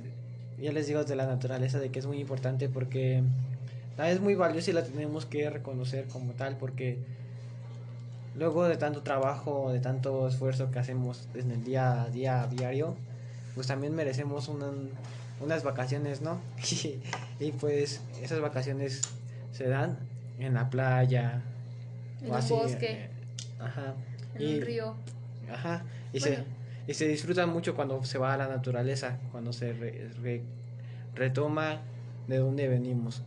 yo 0.62 0.72
les 0.72 0.88
digo 0.88 1.04
de 1.04 1.16
la 1.16 1.26
naturaleza 1.26 1.80
de 1.80 1.90
que 1.90 2.00
es 2.00 2.06
muy 2.06 2.20
importante 2.20 2.70
porque 2.70 3.22
la 3.98 4.10
es 4.10 4.20
muy 4.22 4.36
valiosa 4.36 4.72
y 4.72 4.74
la 4.74 4.84
tenemos 4.84 5.26
que 5.26 5.50
reconocer 5.50 6.06
como 6.08 6.32
tal 6.34 6.58
porque 6.58 6.98
luego 8.38 8.68
de 8.68 8.78
tanto 8.78 9.02
trabajo, 9.02 9.72
de 9.72 9.80
tanto 9.80 10.28
esfuerzo 10.28 10.72
que 10.72 10.80
hacemos 10.80 11.28
en 11.36 11.52
el 11.52 11.64
día 11.64 12.04
a 12.04 12.10
día, 12.10 12.44
a 12.44 12.48
diario, 12.48 12.96
pues 13.56 13.68
también 13.68 13.94
merecemos 13.96 14.48
una- 14.48 14.72
unas 15.42 15.64
vacaciones, 15.64 16.22
¿no? 16.22 16.40
y 17.40 17.52
pues 17.54 18.02
esas 18.22 18.40
vacaciones 18.40 19.02
se 19.52 19.68
dan 19.68 19.98
en 20.40 20.54
la 20.54 20.70
playa, 20.70 21.42
En 22.22 22.28
o 22.28 22.32
un 22.32 22.36
así, 22.38 22.54
bosque, 22.54 22.92
eh, 22.92 23.09
ajá, 23.60 23.94
en 24.36 24.42
y- 24.42 24.56
un 24.56 24.62
río. 24.66 24.96
Ajá, 25.52 25.84
y, 26.14 26.20
Bueno. 26.20 26.36
se, 26.38 26.92
y 26.92 26.94
se 26.94 27.08
disfruta 27.08 27.46
mucho 27.48 27.76
cuando 27.76 28.04
se 28.04 28.18
va 28.18 28.34
a 28.34 28.38
la 28.38 28.48
naturaleza, 28.48 29.18
cuando 29.32 29.52
se 29.54 29.74
re- 29.74 30.10
re- 30.22 30.42
retoma 31.16 31.82
de 32.28 32.38
dónde 32.38 32.68
venimos. 32.68 33.24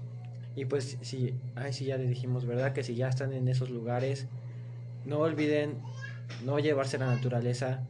Y 0.54 0.66
pues 0.66 0.98
sí, 1.00 1.34
ay, 1.56 1.72
sí, 1.72 1.86
ya 1.86 1.96
le 1.96 2.06
dijimos, 2.06 2.44
¿verdad? 2.46 2.72
Que 2.72 2.82
si 2.82 2.94
ya 2.94 3.08
están 3.08 3.32
en 3.32 3.48
esos 3.48 3.70
lugares, 3.70 4.26
no 5.06 5.18
olviden 5.20 5.74
no 6.44 6.58
llevarse 6.58 6.98
la 6.98 7.06
naturaleza 7.06 7.80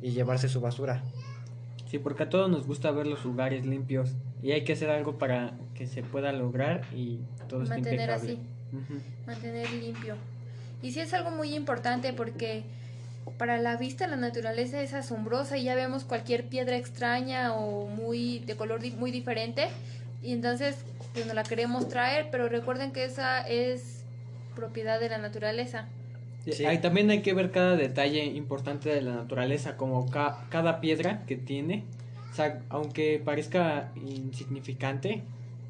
y 0.00 0.10
llevarse 0.12 0.48
su 0.48 0.60
basura. 0.60 1.02
Sí, 1.90 1.98
porque 1.98 2.22
a 2.24 2.28
todos 2.30 2.50
nos 2.50 2.66
gusta 2.66 2.90
ver 2.90 3.06
los 3.06 3.24
lugares 3.24 3.66
limpios 3.66 4.12
y 4.42 4.52
hay 4.52 4.64
que 4.64 4.72
hacer 4.72 4.88
algo 4.90 5.18
para 5.18 5.52
que 5.74 5.86
se 5.86 6.02
pueda 6.02 6.32
lograr 6.32 6.82
y 6.94 7.18
todo 7.48 7.62
esté 7.64 7.74
Mantener 7.76 8.00
impecable. 8.10 8.32
así. 8.32 8.38
Mantener 9.26 9.70
limpio. 9.72 10.14
Y 10.82 10.92
sí 10.92 11.00
es 11.00 11.14
algo 11.14 11.30
muy 11.30 11.54
importante 11.54 12.12
porque 12.12 12.64
para 13.38 13.58
la 13.58 13.76
vista 13.76 14.06
la 14.08 14.16
naturaleza 14.16 14.82
es 14.82 14.94
asombrosa 14.94 15.56
y 15.56 15.64
ya 15.64 15.74
vemos 15.74 16.04
cualquier 16.04 16.44
piedra 16.44 16.76
extraña 16.76 17.54
o 17.54 17.86
muy 17.86 18.40
de 18.40 18.56
color 18.56 18.80
di- 18.80 18.90
muy 18.90 19.10
diferente 19.12 19.68
y 20.22 20.32
entonces 20.32 20.76
pues 21.14 21.26
nos 21.26 21.34
la 21.34 21.42
queremos 21.44 21.88
traer, 21.88 22.28
pero 22.30 22.48
recuerden 22.48 22.90
que 22.92 23.04
esa 23.04 23.40
es 23.46 24.04
propiedad 24.56 24.98
de 24.98 25.08
la 25.08 25.18
naturaleza. 25.18 25.86
Sí. 26.50 26.64
Ahí 26.66 26.78
también 26.78 27.08
hay 27.10 27.22
que 27.22 27.34
ver 27.34 27.52
cada 27.52 27.76
detalle 27.76 28.24
importante 28.24 28.88
de 28.88 29.00
la 29.02 29.14
naturaleza, 29.14 29.76
como 29.76 30.10
ca- 30.10 30.44
cada 30.50 30.80
piedra 30.80 31.22
que 31.26 31.36
tiene. 31.36 31.84
O 32.32 32.34
sea, 32.34 32.60
aunque 32.70 33.20
parezca 33.24 33.92
insignificante, 34.04 35.22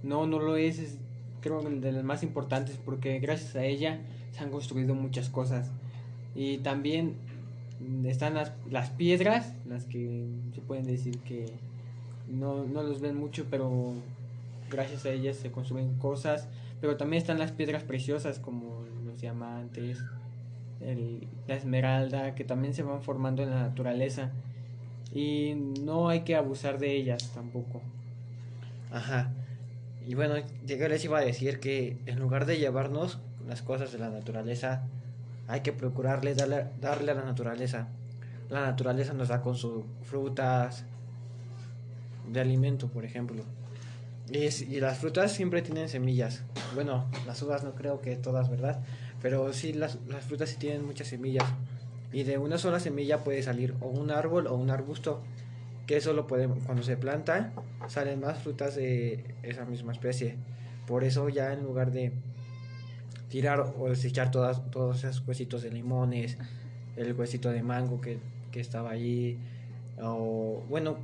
no, 0.03 0.27
no 0.27 0.39
lo 0.39 0.57
es, 0.57 0.79
es 0.79 0.97
creo 1.43 1.61
que 1.61 1.69
de 1.69 1.93
las 1.93 2.05
más 2.05 2.23
importantes 2.23 2.79
porque 2.83 3.19
gracias 3.19 3.57
a 3.57 3.65
ella 3.65 3.99
se 4.33 4.41
han 4.43 4.51
construido 4.51 4.95
muchas 4.95 5.29
cosas. 5.29 5.71
Y 6.35 6.59
también 6.59 7.15
están 8.05 8.35
las, 8.35 8.53
las 8.71 8.91
piedras, 8.91 9.53
las 9.69 9.85
que 9.85 10.27
se 10.55 10.61
pueden 10.61 10.87
decir 10.87 11.19
que 11.21 11.47
no, 12.29 12.65
no 12.65 12.83
los 12.83 13.01
ven 13.01 13.17
mucho, 13.17 13.47
pero 13.51 13.93
gracias 14.71 15.05
a 15.05 15.11
ellas 15.11 15.37
se 15.37 15.51
construyen 15.51 15.95
cosas. 15.99 16.49
Pero 16.81 16.97
también 16.97 17.21
están 17.21 17.39
las 17.39 17.53
piedras 17.53 17.83
preciosas 17.85 18.39
como 18.39 18.85
los 19.05 19.21
diamantes, 19.21 19.99
el- 20.81 21.27
la 21.47 21.55
esmeralda, 21.55 22.35
que 22.35 22.45
también 22.45 22.75
se 22.75 22.83
van 22.83 23.03
formando 23.03 23.43
en 23.43 23.51
la 23.51 23.63
naturaleza. 23.63 24.31
Y 25.15 25.55
no 25.83 26.09
hay 26.09 26.21
que 26.23 26.35
abusar 26.37 26.79
de 26.79 26.97
ellas 26.97 27.31
tampoco. 27.35 27.83
Ajá. 28.91 29.31
Y 30.07 30.15
bueno, 30.15 30.35
yo 30.67 30.89
les 30.89 31.05
iba 31.05 31.19
a 31.19 31.23
decir 31.25 31.61
que 31.61 31.99
en 32.07 32.19
lugar 32.19 32.47
de 32.47 32.59
llevarnos 32.59 33.19
las 33.49 33.63
cosas 33.63 33.93
de 33.93 33.99
la 33.99 34.11
naturaleza, 34.11 34.83
hay 35.49 35.61
que 35.61 35.73
procurarle 35.73 36.35
darle, 36.35 36.67
darle 36.81 37.13
a 37.13 37.15
la 37.15 37.25
naturaleza. 37.25 37.89
La 38.51 38.67
naturaleza 38.67 39.13
nos 39.13 39.29
da 39.29 39.41
con 39.41 39.57
sus 39.57 39.85
frutas, 40.03 40.85
de 42.31 42.41
alimento, 42.41 42.89
por 42.89 43.05
ejemplo. 43.05 43.45
Y, 44.31 44.81
las 44.81 44.99
frutas 44.99 45.33
siempre 45.33 45.63
tienen 45.63 45.89
semillas. 45.89 46.43
Bueno, 46.75 47.07
las 47.27 47.43
uvas 47.43 47.65
no 47.65 47.75
creo 47.75 48.01
que 48.01 48.17
todas, 48.17 48.49
¿verdad? 48.51 48.81
Pero 49.21 49.53
sí, 49.53 49.73
las, 49.73 49.99
las 50.09 50.25
frutas 50.25 50.51
sí 50.51 50.57
tienen 50.57 50.85
muchas 50.87 51.09
semillas. 51.09 51.45
Y 52.13 52.25
de 52.25 52.39
una 52.39 52.59
sola 52.59 52.81
semilla 52.81 53.19
puede 53.25 53.43
salir 53.43 53.75
o 53.81 53.89
un 53.89 54.11
árbol 54.11 54.47
o 54.47 54.55
un 54.55 54.71
arbusto. 54.71 55.23
Que 55.87 55.97
eso 55.97 56.13
lo 56.13 56.27
podemos, 56.27 56.59
cuando 56.65 56.83
se 56.83 56.97
planta, 56.97 57.53
salen 57.89 58.21
más 58.21 58.39
frutas 58.39 58.77
de 58.77 59.25
esa 59.43 59.65
misma 59.65 59.93
especie. 59.93 60.37
Por 60.87 61.05
eso 61.05 61.29
ya 61.29 61.53
en 61.53 61.63
lugar 61.63 61.91
de 61.91 62.13
tirar 63.33 63.73
o 63.79 63.89
desechar 63.89 64.31
todas, 64.31 64.61
todos 64.71 65.05
esos 65.05 65.27
huesitos 65.27 65.63
de 65.63 65.71
limones, 65.71 66.37
el 66.97 67.15
huesito 67.15 67.51
de 67.51 67.63
mango 67.63 67.99
que, 67.99 68.19
que 68.51 68.61
estaba 68.61 68.91
allí, 68.91 69.39
o 70.03 70.63
bueno, 70.69 70.99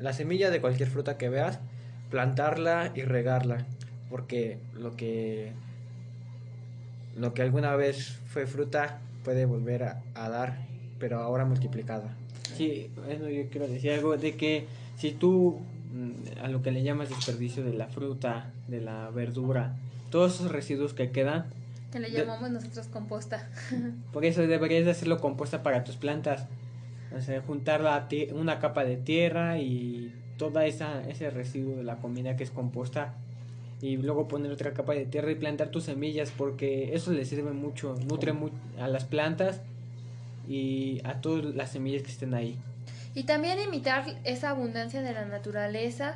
la 0.00 0.12
semilla 0.12 0.50
de 0.50 0.60
cualquier 0.60 0.90
fruta 0.90 1.16
que 1.16 1.30
veas, 1.30 1.58
plantarla 2.10 2.92
y 2.94 3.04
regarla, 3.04 3.64
porque 4.10 4.58
lo 4.74 4.96
que 4.96 5.52
lo 7.16 7.32
que 7.32 7.40
alguna 7.40 7.74
vez 7.74 8.18
fue 8.26 8.46
fruta 8.46 9.00
puede 9.24 9.46
volver 9.46 9.84
a, 9.84 10.02
a 10.14 10.28
dar, 10.28 10.58
pero 10.98 11.20
ahora 11.20 11.46
multiplicada. 11.46 12.14
Sí, 12.54 12.90
bueno, 12.96 13.30
yo 13.30 13.48
quiero 13.48 13.66
decir 13.66 13.92
algo 13.92 14.14
de 14.18 14.36
que 14.36 14.66
si 14.98 15.12
tú 15.12 15.58
mm, 15.94 16.44
a 16.44 16.48
lo 16.48 16.60
que 16.60 16.70
le 16.70 16.82
llamas 16.82 17.08
desperdicio 17.08 17.64
de 17.64 17.72
la 17.72 17.86
fruta, 17.86 18.52
de 18.68 18.82
la 18.82 19.08
verdura, 19.08 19.74
todos 20.10 20.34
esos 20.36 20.50
residuos 20.52 20.92
que 20.94 21.10
quedan, 21.10 21.46
Que 21.92 21.98
le 21.98 22.10
De- 22.10 22.18
llamamos 22.18 22.50
nosotros 22.50 22.86
composta. 22.86 23.48
por 24.12 24.24
eso 24.24 24.42
deberías 24.46 24.84
de 24.84 24.92
hacerlo 24.92 25.18
composta 25.20 25.62
para 25.62 25.82
tus 25.84 25.96
plantas. 25.96 26.46
O 27.16 27.20
sea, 27.20 27.40
juntar 27.42 27.80
la 27.80 28.06
una 28.34 28.60
capa 28.60 28.84
de 28.84 28.96
tierra 28.96 29.58
y 29.58 30.14
toda 30.36 30.66
esa 30.66 31.02
ese 31.08 31.30
residuo 31.30 31.76
de 31.76 31.82
la 31.82 31.96
comida 31.96 32.36
que 32.36 32.44
es 32.44 32.50
composta 32.52 33.14
y 33.82 33.96
luego 33.96 34.28
poner 34.28 34.52
otra 34.52 34.72
capa 34.72 34.92
de 34.94 35.04
tierra 35.06 35.32
y 35.32 35.34
plantar 35.34 35.70
tus 35.70 35.84
semillas 35.84 36.30
porque 36.36 36.94
eso 36.94 37.10
le 37.12 37.24
sirve 37.24 37.50
mucho, 37.52 37.96
nutre 38.08 38.32
mu- 38.32 38.50
a 38.80 38.86
las 38.86 39.04
plantas 39.04 39.60
y 40.48 41.00
a 41.04 41.20
todas 41.20 41.54
las 41.54 41.72
semillas 41.72 42.02
que 42.02 42.10
estén 42.10 42.34
ahí. 42.34 42.56
Y 43.14 43.24
también 43.24 43.58
imitar 43.60 44.04
esa 44.24 44.50
abundancia 44.50 45.02
de 45.02 45.12
la 45.12 45.24
naturaleza 45.24 46.14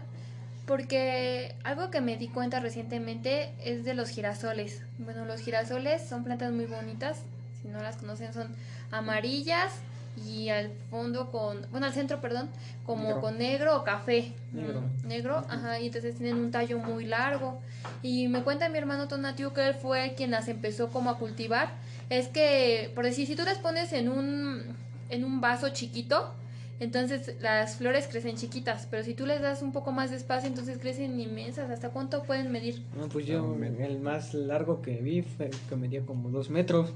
Porque 0.67 1.55
algo 1.63 1.91
que 1.91 2.01
me 2.01 2.17
di 2.17 2.29
cuenta 2.29 2.61
recientemente 2.61 3.53
es 3.63 3.85
de 3.85 3.95
los 3.95 4.09
girasoles. 4.09 4.83
Bueno, 4.99 5.25
los 5.25 5.41
girasoles 5.41 6.03
son 6.07 6.25
plantas 6.25 6.53
muy 6.53 6.65
bonitas. 6.65 7.19
Si 7.61 7.69
no 7.69 7.83
las 7.83 7.97
conocen, 7.97 8.33
son 8.33 8.49
amarillas 8.91 9.73
y 10.17 10.49
al 10.49 10.71
fondo 10.91 11.31
con, 11.31 11.67
bueno, 11.71 11.87
al 11.87 11.93
centro, 11.93 12.21
perdón, 12.21 12.49
como 12.87 13.05
Negro. 13.05 13.21
con 13.21 13.39
negro 13.39 13.77
o 13.77 13.85
café. 13.85 14.33
Negro. 14.53 14.81
Mm, 14.81 15.09
negro, 15.09 15.45
ajá, 15.49 15.81
y 15.81 15.87
entonces 15.87 16.17
tienen 16.17 16.37
un 16.37 16.51
tallo 16.51 16.79
muy 16.79 17.05
largo. 17.05 17.61
Y 18.03 18.29
me 18.29 18.43
cuenta 18.43 18.69
mi 18.69 18.79
hermano 18.79 19.09
Tonatiu 19.09 19.53
que 19.53 19.67
él 19.67 19.75
fue 19.75 20.15
quien 20.17 20.31
las 20.31 20.49
empezó 20.49 20.89
como 20.89 21.11
a 21.11 21.19
cultivar. 21.19 21.71
Es 22.11 22.29
que, 22.29 22.93
por 22.95 23.05
decir, 23.05 23.27
si 23.27 23.35
tú 23.35 23.43
las 23.45 23.59
pones 23.59 23.93
en 23.93 24.09
un, 24.09 24.63
en 25.11 25.25
un 25.25 25.41
vaso 25.41 25.71
chiquito, 25.71 26.33
entonces 26.81 27.37
las 27.41 27.77
flores 27.77 28.07
crecen 28.09 28.37
chiquitas, 28.37 28.87
pero 28.91 29.03
si 29.05 29.15
tú 29.15 29.27
les 29.27 29.41
das 29.41 29.63
un 29.63 29.73
poco 29.73 29.93
más 29.93 30.11
de 30.11 30.17
espacio, 30.17 30.49
entonces 30.49 30.79
crecen 30.79 31.19
inmensas. 31.21 31.71
¿Hasta 31.71 31.91
cuánto 31.91 32.23
pueden 32.25 32.51
medir? 32.53 32.83
No, 32.97 33.09
pues 33.09 33.27
yo 33.27 33.57
el 33.81 33.99
más 34.01 34.35
largo 34.35 34.83
que 34.83 34.97
vi 34.97 35.23
fue 35.23 35.47
el 35.47 35.53
que 35.69 35.77
medía 35.77 36.01
como 36.03 36.31
dos 36.31 36.51
metros. 36.51 36.93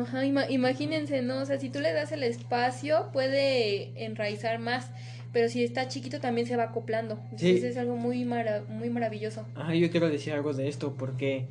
Ajá, 0.00 0.24
ima- 0.24 0.48
imagínense, 0.48 1.22
¿no? 1.22 1.38
O 1.40 1.44
sea, 1.46 1.58
si 1.58 1.68
tú 1.68 1.80
le 1.80 1.92
das 1.92 2.12
el 2.12 2.22
espacio, 2.22 3.08
puede 3.12 4.04
enraizar 4.04 4.58
más, 4.58 4.90
pero 5.32 5.48
si 5.48 5.64
está 5.64 5.88
chiquito 5.88 6.20
también 6.20 6.46
se 6.46 6.56
va 6.56 6.64
acoplando. 6.64 7.16
Sí. 7.36 7.48
Entonces 7.48 7.64
es 7.72 7.76
algo 7.76 7.96
muy, 7.96 8.24
mara- 8.24 8.62
muy 8.68 8.90
maravilloso. 8.90 9.44
Ajá, 9.54 9.74
yo 9.74 9.90
quiero 9.90 10.08
decir 10.08 10.32
algo 10.34 10.52
de 10.52 10.68
esto 10.68 10.94
porque 10.96 11.46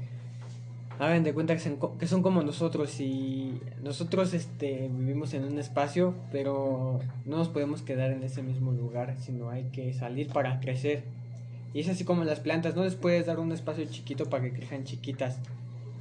hagan 1.06 1.24
de 1.24 1.34
cuenta 1.34 1.56
que 1.56 2.08
son, 2.08 2.22
como 2.22 2.44
nosotros 2.44 3.00
y 3.00 3.60
nosotros 3.82 4.34
este 4.34 4.90
vivimos 4.92 5.34
en 5.34 5.46
un 5.46 5.58
espacio, 5.58 6.14
pero 6.32 7.00
no 7.26 7.38
nos 7.38 7.50
podemos 7.50 7.82
quedar 7.82 8.12
en 8.12 8.24
ese 8.24 8.44
mismo 8.44 8.72
lugar, 8.72 9.16
sino 9.20 9.50
hay 9.50 9.64
que 9.72 9.94
salir 9.94 10.28
para 10.28 10.60
crecer. 10.60 11.04
Y 11.74 11.80
es 11.80 11.90
así 11.90 12.04
como 12.04 12.24
las 12.24 12.40
plantas, 12.40 12.76
no 12.76 12.84
les 12.84 12.96
puedes 12.96 13.26
dar 13.26 13.40
un 13.40 13.52
espacio 13.52 13.86
chiquito 13.86 14.26
para 14.30 14.44
que 14.44 14.54
crezcan 14.54 14.84
chiquitas. 14.84 15.40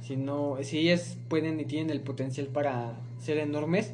Si 0.01 0.17
no, 0.17 0.57
si 0.61 0.79
ellas 0.79 1.17
pueden 1.29 1.59
y 1.59 1.65
tienen 1.65 1.89
el 1.89 2.01
potencial 2.01 2.47
para 2.47 2.93
ser 3.19 3.37
enormes, 3.37 3.91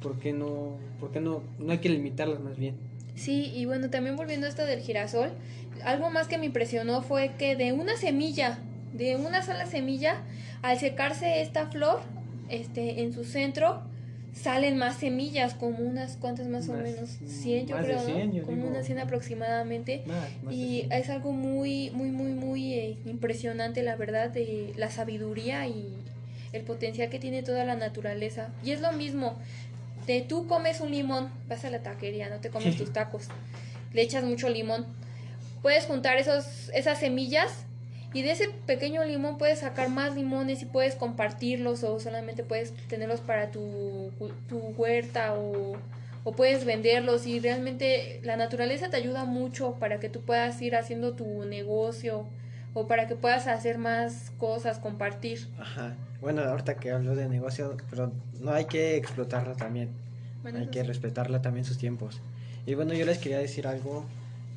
¿por 0.00 0.18
qué 0.18 0.32
no, 0.32 0.76
por 1.00 1.10
qué 1.10 1.20
no, 1.20 1.42
no 1.58 1.72
hay 1.72 1.78
que 1.78 1.88
limitarlas 1.88 2.40
más 2.40 2.56
bien? 2.56 2.74
Sí, 3.16 3.52
y 3.54 3.66
bueno, 3.66 3.90
también 3.90 4.16
volviendo 4.16 4.46
a 4.46 4.48
esto 4.48 4.64
del 4.64 4.80
girasol, 4.80 5.30
algo 5.84 6.08
más 6.10 6.28
que 6.28 6.38
me 6.38 6.46
impresionó 6.46 7.02
fue 7.02 7.32
que 7.38 7.56
de 7.56 7.72
una 7.72 7.96
semilla, 7.96 8.60
de 8.92 9.16
una 9.16 9.42
sola 9.42 9.66
semilla, 9.66 10.22
al 10.62 10.78
secarse 10.78 11.42
esta 11.42 11.66
flor, 11.66 12.00
este, 12.48 13.02
en 13.02 13.12
su 13.12 13.24
centro, 13.24 13.82
salen 14.32 14.78
más 14.78 14.96
semillas, 14.96 15.54
como 15.54 15.78
unas 15.78 16.16
cuantas 16.16 16.46
más, 16.46 16.68
o 16.68 16.74
menos, 16.74 17.20
mm, 17.20 17.26
100 17.26 17.66
yo 17.66 17.76
más 17.76 17.86
de 17.86 17.92
creo, 17.92 18.08
¿no? 18.08 18.14
100, 18.14 18.32
yo 18.32 18.42
como 18.44 18.56
digo. 18.56 18.68
unas 18.68 18.86
100 18.86 18.98
aproximadamente. 19.00 20.02
Más, 20.06 20.16
más 20.42 20.48
de 20.48 20.54
Y 20.54 20.88
es 20.90 21.10
algo 21.10 21.32
muy, 21.32 21.90
muy, 21.90 22.10
muy, 22.10 22.32
muy 22.32 22.74
eh, 22.74 22.96
impresionante, 23.04 23.82
la 23.82 23.96
verdad, 23.96 24.30
de 24.30 24.72
la 24.76 24.90
sabiduría 24.90 25.66
y 25.66 25.88
el 26.52 26.62
potencial 26.62 27.10
que 27.10 27.18
tiene 27.18 27.42
toda 27.42 27.64
la 27.64 27.76
naturaleza. 27.76 28.48
Y 28.64 28.70
es 28.70 28.80
lo 28.80 28.92
mismo, 28.92 29.36
de 30.06 30.22
tú 30.22 30.46
comes 30.46 30.80
un 30.80 30.90
limón, 30.90 31.28
vas 31.48 31.64
a 31.64 31.70
la 31.70 31.80
taquería, 31.80 32.30
no 32.30 32.36
te 32.36 32.50
comes 32.50 32.76
tus 32.76 32.92
tacos, 32.92 33.28
le 33.92 34.02
echas 34.02 34.24
mucho 34.24 34.48
limón. 34.48 34.86
Puedes 35.62 35.84
juntar 35.84 36.16
esos, 36.16 36.70
esas 36.72 37.00
semillas 37.00 37.64
y 38.14 38.22
de 38.22 38.32
ese 38.32 38.48
pequeño 38.66 39.04
limón 39.04 39.38
puedes 39.38 39.60
sacar 39.60 39.90
más 39.90 40.14
limones 40.14 40.62
y 40.62 40.66
puedes 40.66 40.94
compartirlos 40.94 41.84
o 41.84 42.00
solamente 42.00 42.42
puedes 42.42 42.72
tenerlos 42.88 43.20
para 43.20 43.50
tu, 43.50 44.10
tu 44.48 44.58
huerta 44.76 45.34
o, 45.34 45.76
o 46.24 46.32
puedes 46.32 46.64
venderlos 46.64 47.26
y 47.26 47.38
realmente 47.40 48.20
la 48.22 48.36
naturaleza 48.36 48.90
te 48.90 48.96
ayuda 48.96 49.24
mucho 49.24 49.74
para 49.74 50.00
que 50.00 50.08
tú 50.08 50.22
puedas 50.22 50.60
ir 50.62 50.76
haciendo 50.76 51.14
tu 51.14 51.44
negocio 51.44 52.26
o 52.74 52.86
para 52.86 53.06
que 53.06 53.16
puedas 53.16 53.46
hacer 53.46 53.78
más 53.78 54.32
cosas, 54.38 54.78
compartir. 54.78 55.48
Ajá. 55.58 55.94
Bueno, 56.20 56.42
ahorita 56.42 56.76
que 56.76 56.90
hablo 56.90 57.14
de 57.14 57.28
negocio, 57.28 57.76
pero 57.90 58.12
no 58.40 58.52
hay 58.52 58.66
que 58.66 58.96
explotarla 58.96 59.54
también. 59.54 59.90
Bueno, 60.42 60.58
hay 60.58 60.68
que 60.68 60.80
sí. 60.80 60.86
respetarla 60.86 61.42
también 61.42 61.64
sus 61.64 61.78
tiempos. 61.78 62.20
Y 62.66 62.74
bueno, 62.74 62.94
yo 62.94 63.06
les 63.06 63.18
quería 63.18 63.38
decir 63.38 63.66
algo 63.66 64.04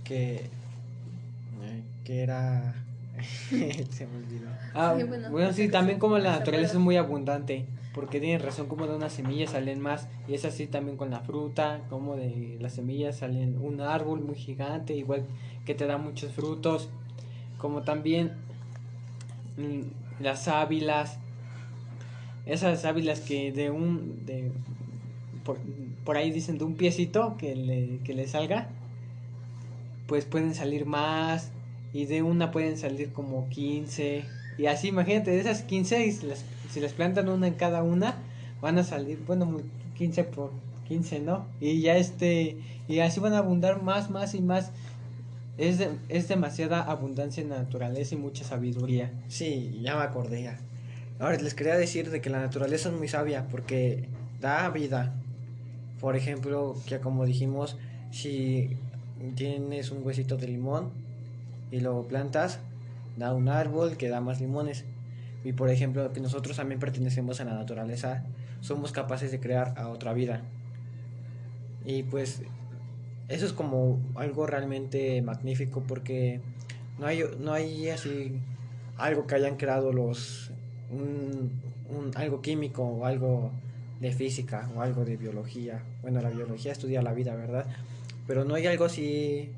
que, 0.03 0.35
eh, 0.35 1.83
que 2.03 2.21
era... 2.21 2.75
Se 3.89 4.07
me 4.07 4.17
olvidó. 4.17 4.49
Ah, 4.73 4.95
Sí, 4.97 5.03
bueno, 5.03 5.31
bueno, 5.31 5.53
sí, 5.53 5.69
también 5.69 5.99
como 5.99 6.17
la 6.17 6.31
naturaleza 6.39 6.73
es 6.73 6.79
muy 6.79 6.97
abundante, 6.97 7.65
porque 7.93 8.19
tienen 8.19 8.41
razón, 8.41 8.67
como 8.67 8.87
de 8.87 8.95
una 8.95 9.09
semilla 9.09 9.47
salen 9.47 9.79
más, 9.79 10.07
y 10.27 10.33
es 10.33 10.45
así 10.45 10.67
también 10.67 10.97
con 10.97 11.09
la 11.09 11.19
fruta, 11.21 11.81
como 11.89 12.15
de 12.15 12.57
las 12.59 12.73
semillas 12.73 13.17
salen 13.17 13.57
un 13.61 13.81
árbol 13.81 14.21
muy 14.21 14.35
gigante, 14.35 14.95
igual 14.95 15.25
que 15.65 15.75
te 15.75 15.85
da 15.85 15.97
muchos 15.97 16.31
frutos, 16.31 16.89
como 17.57 17.83
también 17.83 18.31
mm, 19.57 20.23
las 20.23 20.43
sábilas, 20.43 21.17
esas 22.45 22.81
sábilas 22.81 23.19
que 23.19 23.51
de 23.51 23.69
un, 23.69 24.25
de, 24.25 24.51
por, 25.43 25.57
por 26.05 26.17
ahí 26.17 26.31
dicen 26.31 26.57
de 26.57 26.63
un 26.63 26.75
piecito 26.75 27.35
que 27.37 27.55
le, 27.55 27.99
que 28.03 28.13
le 28.13 28.27
salga, 28.27 28.69
pues 30.07 30.25
pueden 30.25 30.55
salir 30.55 30.85
más, 30.85 31.51
y 31.93 32.05
de 32.05 32.21
una 32.23 32.51
pueden 32.51 32.77
salir 32.77 33.11
como 33.11 33.47
15 33.49 34.23
y 34.57 34.65
así 34.67 34.87
imagínate 34.89 35.31
de 35.31 35.39
esas 35.39 35.61
15 35.63 36.05
y 36.05 36.11
si 36.11 36.25
las, 36.27 36.43
si 36.71 36.79
las 36.79 36.93
plantan 36.93 37.29
una 37.29 37.47
en 37.47 37.53
cada 37.55 37.83
una 37.83 38.15
van 38.61 38.77
a 38.77 38.83
salir 38.83 39.19
bueno 39.27 39.45
muy- 39.45 39.63
15 39.97 40.23
por 40.23 40.51
15 40.87 41.19
no 41.19 41.45
y 41.59 41.81
ya 41.81 41.97
este 41.97 42.57
y 42.87 42.99
así 42.99 43.19
van 43.19 43.33
a 43.33 43.39
abundar 43.39 43.81
más 43.83 44.09
más 44.09 44.33
y 44.35 44.41
más 44.41 44.71
es, 45.57 45.77
de- 45.77 45.89
es 46.09 46.27
demasiada 46.27 46.81
abundancia 46.81 47.43
en 47.43 47.49
la 47.49 47.57
naturaleza 47.59 48.15
y 48.15 48.17
mucha 48.17 48.43
sabiduría 48.43 49.11
Sí, 49.27 49.79
ya 49.83 49.95
me 49.95 50.01
acordé. 50.03 50.49
Ahora 51.19 51.37
les 51.37 51.53
quería 51.53 51.75
decir 51.77 52.09
de 52.09 52.19
que 52.21 52.29
la 52.31 52.39
naturaleza 52.39 52.89
es 52.89 52.95
muy 52.95 53.07
sabia 53.07 53.47
porque 53.51 54.05
da 54.39 54.67
vida. 54.69 55.13
Por 55.99 56.15
ejemplo, 56.15 56.75
que 56.87 56.97
como 56.99 57.25
dijimos, 57.25 57.77
si 58.09 58.69
tienes 59.35 59.91
un 59.91 60.03
huesito 60.03 60.35
de 60.37 60.47
limón 60.47 60.89
y 61.71 61.79
lo 61.79 62.03
plantas, 62.07 62.59
da 63.17 63.33
un 63.33 63.49
árbol 63.49 63.97
que 63.97 64.09
da 64.09 64.21
más 64.21 64.39
limones. 64.41 64.85
Y 65.43 65.53
por 65.53 65.69
ejemplo, 65.69 66.11
que 66.13 66.19
nosotros 66.19 66.57
también 66.57 66.79
pertenecemos 66.79 67.39
a 67.41 67.45
la 67.45 67.53
naturaleza, 67.53 68.23
somos 68.61 68.91
capaces 68.91 69.31
de 69.31 69.39
crear 69.39 69.73
a 69.77 69.87
otra 69.89 70.13
vida. 70.13 70.41
Y 71.85 72.03
pues 72.03 72.41
eso 73.27 73.45
es 73.45 73.53
como 73.53 73.97
algo 74.15 74.45
realmente 74.45 75.21
magnífico 75.21 75.81
porque 75.87 76.41
no 76.99 77.07
hay, 77.07 77.23
no 77.39 77.53
hay 77.53 77.89
así 77.89 78.33
algo 78.97 79.25
que 79.25 79.35
hayan 79.35 79.57
creado 79.57 79.91
los 79.93 80.51
un, 80.91 81.51
un- 81.89 82.11
algo 82.15 82.41
químico 82.41 82.83
o 82.83 83.05
algo 83.05 83.49
de 83.99 84.11
física 84.11 84.69
o 84.75 84.81
algo 84.81 85.05
de 85.05 85.17
biología. 85.17 85.81
Bueno, 86.01 86.21
la 86.21 86.29
biología 86.29 86.71
estudia 86.71 87.01
la 87.01 87.13
vida, 87.13 87.35
¿verdad? 87.35 87.65
Pero 88.27 88.45
no 88.45 88.53
hay 88.55 88.67
algo 88.67 88.85
así 88.85 89.49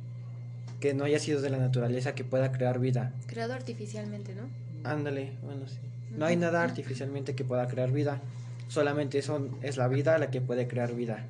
que 0.83 0.93
no 0.93 1.05
haya 1.05 1.17
sido 1.17 1.39
de 1.39 1.49
la 1.49 1.59
naturaleza 1.59 2.13
que 2.13 2.25
pueda 2.25 2.51
crear 2.51 2.77
vida. 2.77 3.13
Creado 3.27 3.53
artificialmente, 3.53 4.35
¿no? 4.35 4.49
Ándale, 4.83 5.31
bueno, 5.41 5.65
sí. 5.65 5.77
No 6.11 6.25
hay 6.25 6.35
nada 6.35 6.61
artificialmente 6.61 7.35
que 7.35 7.45
pueda 7.45 7.69
crear 7.69 7.93
vida. 7.93 8.19
Solamente 8.67 9.21
son, 9.21 9.57
es 9.61 9.77
la 9.77 9.87
vida 9.87 10.17
la 10.17 10.29
que 10.29 10.41
puede 10.41 10.67
crear 10.67 10.93
vida. 10.93 11.25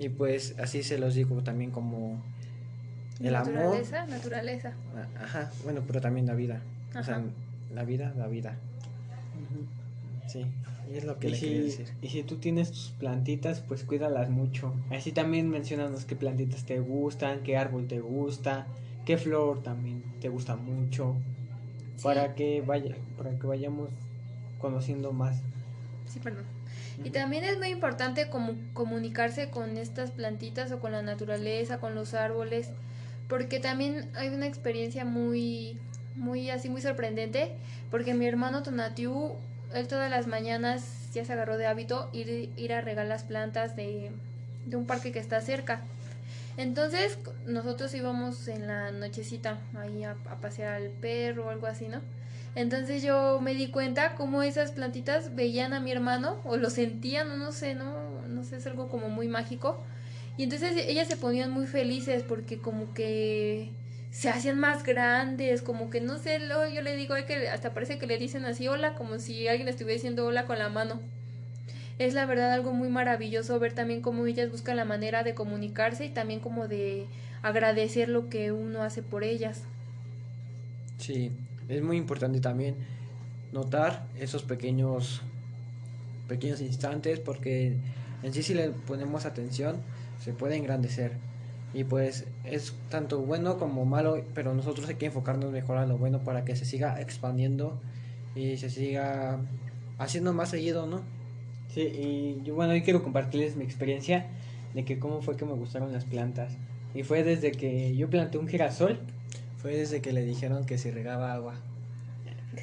Y 0.00 0.08
pues 0.08 0.56
así 0.58 0.82
se 0.82 0.98
los 0.98 1.14
digo 1.14 1.40
también 1.44 1.70
como 1.70 2.20
el 3.20 3.36
amor. 3.36 3.54
naturaleza, 3.54 4.06
naturaleza. 4.06 4.72
Ajá, 5.22 5.52
bueno, 5.62 5.84
pero 5.86 6.00
también 6.00 6.26
la 6.26 6.34
vida. 6.34 6.60
O 6.98 7.02
sea, 7.04 7.22
la 7.72 7.84
vida, 7.84 8.12
la 8.16 8.26
vida. 8.26 8.56
Sí, 10.26 10.44
es 10.94 11.04
lo 11.04 11.18
que 11.18 11.28
y 11.28 11.30
le 11.32 11.38
quería 11.40 11.56
si, 11.62 11.64
decir. 11.64 11.88
y 12.02 12.08
si 12.08 12.22
tú 12.22 12.36
tienes 12.36 12.70
tus 12.70 12.90
plantitas 12.98 13.60
pues 13.60 13.84
cuídalas 13.84 14.30
mucho 14.30 14.74
así 14.90 15.12
también 15.12 15.48
mencionanos 15.48 16.04
qué 16.04 16.16
plantitas 16.16 16.64
te 16.64 16.80
gustan 16.80 17.40
qué 17.42 17.56
árbol 17.56 17.86
te 17.86 18.00
gusta 18.00 18.66
qué 19.04 19.16
flor 19.18 19.62
también 19.62 20.02
te 20.20 20.28
gusta 20.28 20.56
mucho 20.56 21.14
Sí. 21.96 22.04
para 22.04 22.34
que 22.36 22.60
vaya 22.60 22.94
para 23.16 23.30
que 23.38 23.46
vayamos 23.46 23.88
conociendo 24.60 25.12
más 25.12 25.40
Sí, 26.06 26.20
perdón. 26.20 26.44
Y 27.04 27.10
también 27.10 27.44
es 27.44 27.58
muy 27.58 27.68
importante 27.68 28.28
como 28.30 28.54
comunicarse 28.72 29.50
con 29.50 29.76
estas 29.76 30.10
plantitas 30.10 30.72
o 30.72 30.80
con 30.80 30.90
la 30.92 31.02
naturaleza, 31.02 31.78
con 31.80 31.94
los 31.94 32.14
árboles, 32.14 32.70
porque 33.28 33.60
también 33.60 34.08
hay 34.16 34.28
una 34.30 34.46
experiencia 34.46 35.04
muy, 35.04 35.76
muy 36.16 36.50
así, 36.50 36.68
muy 36.70 36.80
sorprendente, 36.80 37.52
porque 37.90 38.14
mi 38.14 38.26
hermano 38.26 38.62
Tonatiu, 38.62 39.34
él 39.74 39.88
todas 39.88 40.10
las 40.10 40.26
mañanas 40.26 41.12
ya 41.12 41.24
se 41.24 41.32
agarró 41.32 41.56
de 41.58 41.66
hábito 41.66 42.10
ir, 42.12 42.50
ir 42.56 42.72
a 42.72 42.80
regar 42.80 43.06
las 43.06 43.22
plantas 43.22 43.76
de, 43.76 44.10
de 44.66 44.76
un 44.76 44.86
parque 44.86 45.12
que 45.12 45.18
está 45.18 45.40
cerca. 45.40 45.80
Entonces 46.56 47.18
nosotros 47.46 47.94
íbamos 47.94 48.48
en 48.48 48.66
la 48.66 48.90
nochecita 48.90 49.58
ahí 49.78 50.04
a, 50.04 50.16
a 50.28 50.36
pasear 50.36 50.74
al 50.74 50.88
perro 50.88 51.46
o 51.46 51.50
algo 51.50 51.66
así, 51.66 51.88
¿no? 51.88 52.00
Entonces 52.54 53.02
yo 53.02 53.40
me 53.40 53.54
di 53.54 53.68
cuenta 53.68 54.14
cómo 54.16 54.42
esas 54.42 54.72
plantitas 54.72 55.36
veían 55.36 55.72
a 55.72 55.80
mi 55.80 55.92
hermano 55.92 56.38
o 56.44 56.56
lo 56.56 56.70
sentían, 56.70 57.38
no 57.38 57.52
sé, 57.52 57.74
no, 57.74 57.94
no 58.26 58.42
sé, 58.42 58.56
es 58.56 58.66
algo 58.66 58.88
como 58.88 59.08
muy 59.08 59.28
mágico. 59.28 59.80
Y 60.36 60.44
entonces 60.44 60.72
ellas 60.76 61.06
se 61.06 61.16
ponían 61.16 61.50
muy 61.50 61.66
felices 61.66 62.24
porque 62.26 62.58
como 62.58 62.94
que 62.94 63.70
se 64.10 64.28
hacen 64.28 64.58
más 64.58 64.84
grandes, 64.84 65.62
como 65.62 65.90
que 65.90 66.00
no 66.00 66.18
sé, 66.18 66.38
luego 66.40 66.66
yo 66.72 66.82
le 66.82 66.96
digo 66.96 67.14
ay, 67.14 67.24
que 67.24 67.48
hasta 67.48 67.74
parece 67.74 67.98
que 67.98 68.06
le 68.06 68.18
dicen 68.18 68.44
así 68.44 68.68
hola, 68.68 68.94
como 68.94 69.18
si 69.18 69.48
alguien 69.48 69.68
estuviera 69.68 69.94
diciendo 69.94 70.26
hola 70.26 70.46
con 70.46 70.58
la 70.58 70.68
mano. 70.68 71.00
Es 71.98 72.14
la 72.14 72.26
verdad 72.26 72.52
algo 72.52 72.72
muy 72.72 72.88
maravilloso 72.88 73.58
ver 73.58 73.72
también 73.72 74.00
cómo 74.00 74.24
ellas 74.26 74.50
buscan 74.50 74.76
la 74.76 74.84
manera 74.84 75.24
de 75.24 75.34
comunicarse 75.34 76.06
y 76.06 76.10
también 76.10 76.40
como 76.40 76.68
de 76.68 77.06
agradecer 77.42 78.08
lo 78.08 78.28
que 78.28 78.52
uno 78.52 78.82
hace 78.82 79.02
por 79.02 79.24
ellas. 79.24 79.62
Sí, 80.98 81.32
es 81.68 81.82
muy 81.82 81.96
importante 81.96 82.40
también 82.40 82.76
notar 83.52 84.06
esos 84.18 84.42
pequeños 84.42 85.22
pequeños 86.28 86.60
instantes 86.60 87.20
porque 87.20 87.76
en 88.22 88.34
sí 88.34 88.42
si 88.42 88.52
le 88.54 88.68
ponemos 88.70 89.24
atención 89.24 89.76
se 90.22 90.32
puede 90.34 90.56
engrandecer 90.56 91.12
y 91.74 91.84
pues 91.84 92.26
es 92.44 92.74
tanto 92.88 93.20
bueno 93.20 93.58
como 93.58 93.84
malo 93.84 94.22
pero 94.34 94.54
nosotros 94.54 94.88
hay 94.88 94.94
que 94.94 95.06
enfocarnos 95.06 95.52
mejor 95.52 95.76
a 95.76 95.86
lo 95.86 95.98
bueno 95.98 96.20
para 96.20 96.44
que 96.44 96.56
se 96.56 96.64
siga 96.64 97.00
expandiendo 97.00 97.78
y 98.34 98.56
se 98.56 98.70
siga 98.70 99.38
haciendo 99.98 100.32
más 100.32 100.50
seguido 100.50 100.86
no 100.86 101.02
Sí, 101.68 101.82
y 101.82 102.42
yo, 102.44 102.54
bueno, 102.54 102.72
hoy 102.72 102.82
quiero 102.82 103.02
compartirles 103.02 103.56
mi 103.56 103.64
experiencia 103.64 104.26
de 104.74 104.84
que 104.84 104.98
cómo 104.98 105.20
fue 105.20 105.36
que 105.36 105.44
me 105.44 105.52
gustaron 105.52 105.92
las 105.92 106.04
plantas. 106.04 106.56
Y 106.94 107.02
fue 107.02 107.22
desde 107.22 107.52
que 107.52 107.94
yo 107.94 108.08
planté 108.08 108.38
un 108.38 108.48
girasol. 108.48 108.98
fue 109.58 109.76
desde 109.76 110.00
que 110.00 110.12
le 110.12 110.24
dijeron 110.24 110.64
que 110.64 110.78
si 110.78 110.90
regaba 110.90 111.32
agua 111.32 111.54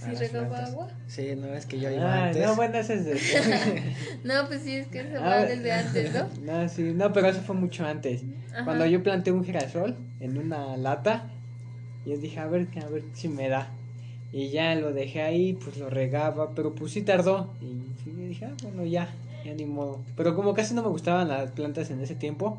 ¿Que 0.03 0.15
si 0.25 0.31
plantas. 0.31 0.69
agua? 0.71 0.87
sí 1.07 1.35
no 1.35 1.47
es 1.53 1.65
que 1.65 1.79
yo 1.79 1.89
iba 1.89 2.13
Ah, 2.13 2.27
antes 2.27 2.45
no, 2.45 2.55
bueno, 2.55 2.77
ese 2.77 2.95
es 2.95 3.05
desde... 3.05 3.83
No, 4.23 4.47
pues 4.47 4.61
sí, 4.63 4.75
es 4.75 4.87
que 4.87 4.99
eso 5.01 5.17
Ah, 5.19 5.29
va 5.29 5.45
desde 5.45 5.71
antes, 5.71 6.13
¿no? 6.13 6.27
No, 6.41 6.69
sí, 6.69 6.93
no, 6.95 7.13
pero 7.13 7.27
eso 7.27 7.41
fue 7.41 7.55
mucho 7.55 7.85
antes. 7.85 8.23
Ajá. 8.53 8.65
Cuando 8.65 8.85
yo 8.85 9.03
planté 9.03 9.31
un 9.31 9.43
girasol 9.43 9.95
en 10.19 10.37
una 10.37 10.75
lata, 10.77 11.29
yo 12.05 12.17
dije, 12.17 12.39
a 12.39 12.47
ver, 12.47 12.67
a 12.83 12.89
ver 12.89 13.03
si 13.13 13.27
me 13.29 13.49
da. 13.49 13.69
Y 14.31 14.49
ya 14.49 14.75
lo 14.75 14.91
dejé 14.93 15.21
ahí, 15.21 15.53
pues 15.53 15.77
lo 15.77 15.89
regaba, 15.89 16.53
pero 16.55 16.73
pues 16.75 16.91
sí 16.91 17.01
tardó. 17.03 17.53
Y 17.61 18.09
dije, 18.27 18.45
ah, 18.45 18.53
bueno, 18.63 18.83
ya, 18.85 19.07
ya 19.45 19.53
ni 19.53 19.65
modo. 19.65 20.01
Pero 20.17 20.35
como 20.35 20.53
casi 20.53 20.73
no 20.73 20.81
me 20.83 20.89
gustaban 20.89 21.27
las 21.29 21.51
plantas 21.51 21.89
en 21.91 22.01
ese 22.01 22.15
tiempo, 22.15 22.57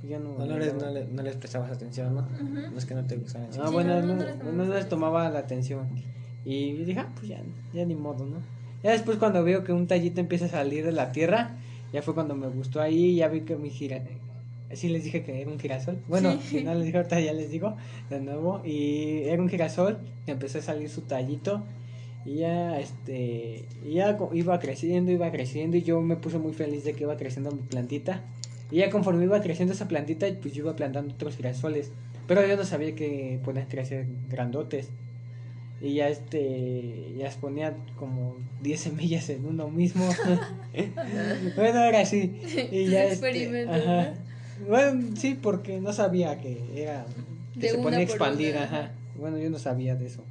pues 0.00 0.10
ya 0.10 0.18
no... 0.18 0.38
no, 0.38 0.58
les, 0.58 0.74
no, 0.74 0.90
le- 0.90 1.04
no 1.06 1.22
les 1.22 1.36
prestabas 1.36 1.70
atención 1.70 2.14
no 2.14 2.20
Ujú. 2.20 2.72
no 2.72 2.78
es 2.78 2.84
que 2.86 2.94
no 2.94 3.04
te 3.06 3.16
gustaban 3.16 3.48
Ah, 3.58 3.66
Sí, 3.68 3.72
bueno, 3.74 4.00
no, 4.00 4.06
no, 4.06 4.14
no 4.14 4.24
les 4.24 4.36
no, 4.44 4.52
no 4.52 4.74
les 4.74 4.88
tomaba 4.88 5.28
la 5.30 5.38
atención. 5.40 5.88
Y 6.46 6.72
dije, 6.84 7.00
ah, 7.00 7.08
pues 7.16 7.28
ya, 7.28 7.40
ya 7.74 7.84
ni 7.84 7.94
modo, 7.96 8.24
¿no? 8.24 8.36
Ya 8.82 8.92
después 8.92 9.18
cuando 9.18 9.42
veo 9.42 9.64
que 9.64 9.72
un 9.72 9.86
tallito 9.88 10.20
empieza 10.20 10.44
a 10.46 10.48
salir 10.48 10.84
de 10.86 10.92
la 10.92 11.10
tierra, 11.10 11.56
ya 11.92 12.02
fue 12.02 12.14
cuando 12.14 12.34
me 12.36 12.46
gustó 12.46 12.80
ahí, 12.80 13.16
ya 13.16 13.26
vi 13.28 13.40
que 13.40 13.56
mi 13.56 13.68
gira... 13.70 14.00
Sí 14.72 14.88
les 14.88 15.04
dije 15.04 15.22
que 15.24 15.40
era 15.42 15.50
un 15.50 15.58
girasol. 15.60 15.98
Bueno, 16.08 16.32
Sí. 16.40 16.58
si 16.58 16.64
no 16.64 16.74
les 16.74 16.84
dije 16.86 16.96
ahorita 16.96 17.20
ya 17.20 17.32
les 17.32 17.50
digo 17.50 17.76
de 18.10 18.20
nuevo. 18.20 18.62
Y 18.64 19.22
era 19.24 19.40
un 19.42 19.48
girasol, 19.48 19.98
empezó 20.26 20.58
a 20.58 20.62
salir 20.62 20.88
su 20.88 21.02
tallito. 21.02 21.62
Y 22.24 22.36
ya, 22.38 22.78
este, 22.80 23.64
y 23.84 23.94
ya 23.94 24.18
iba 24.32 24.58
creciendo, 24.58 25.12
iba 25.12 25.30
creciendo 25.30 25.76
y 25.76 25.82
yo 25.82 26.00
me 26.00 26.16
puse 26.16 26.38
muy 26.38 26.52
feliz 26.52 26.82
de 26.84 26.94
que 26.94 27.04
iba 27.04 27.16
creciendo 27.16 27.52
mi 27.52 27.62
plantita. 27.62 28.22
Y 28.72 28.76
ya 28.78 28.90
conforme 28.90 29.24
iba 29.24 29.40
creciendo 29.40 29.72
esa 29.72 29.86
plantita, 29.86 30.26
pues 30.42 30.52
yo 30.54 30.64
iba 30.64 30.74
plantando 30.74 31.14
otros 31.14 31.36
girasoles. 31.36 31.92
Pero 32.26 32.44
yo 32.46 32.56
no 32.56 32.64
sabía 32.64 32.94
que 32.96 33.38
podían 33.44 33.66
crecer 33.66 34.06
grandotes. 34.28 34.88
Y 35.80 35.94
ya 35.94 36.08
este, 36.08 37.14
ya 37.18 37.30
ponía 37.40 37.74
como 37.98 38.36
10 38.62 38.80
semillas 38.80 39.28
en 39.28 39.44
uno 39.44 39.68
mismo. 39.68 40.08
bueno, 41.56 41.84
era 41.84 42.00
así. 42.00 42.40
Y 42.70 42.86
ya 42.86 43.04
este, 43.04 43.66
ajá. 43.68 44.14
Bueno, 44.66 45.14
sí, 45.16 45.38
porque 45.40 45.80
no 45.80 45.92
sabía 45.92 46.40
que 46.40 46.62
era 46.74 47.04
que 47.54 47.60
De 47.60 47.68
se 47.70 47.78
ponía 47.78 47.98
a 47.98 48.02
expandir, 48.02 48.54
una, 48.54 48.64
ajá. 48.64 48.90
Bueno, 49.18 49.38
yo 49.38 49.50
no 49.50 49.58
sabía 49.58 49.96
de 49.96 50.06
eso. 50.06 50.22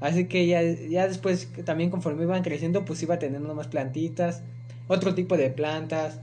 Así 0.00 0.26
que 0.26 0.46
ya, 0.46 0.62
ya 0.62 1.06
después, 1.06 1.48
también 1.64 1.90
conforme 1.90 2.24
iban 2.24 2.42
creciendo, 2.42 2.84
pues 2.84 3.02
iba 3.02 3.18
teniendo 3.18 3.54
más 3.54 3.68
plantitas, 3.68 4.42
otro 4.88 5.14
tipo 5.14 5.36
de 5.36 5.50
plantas. 5.50 6.18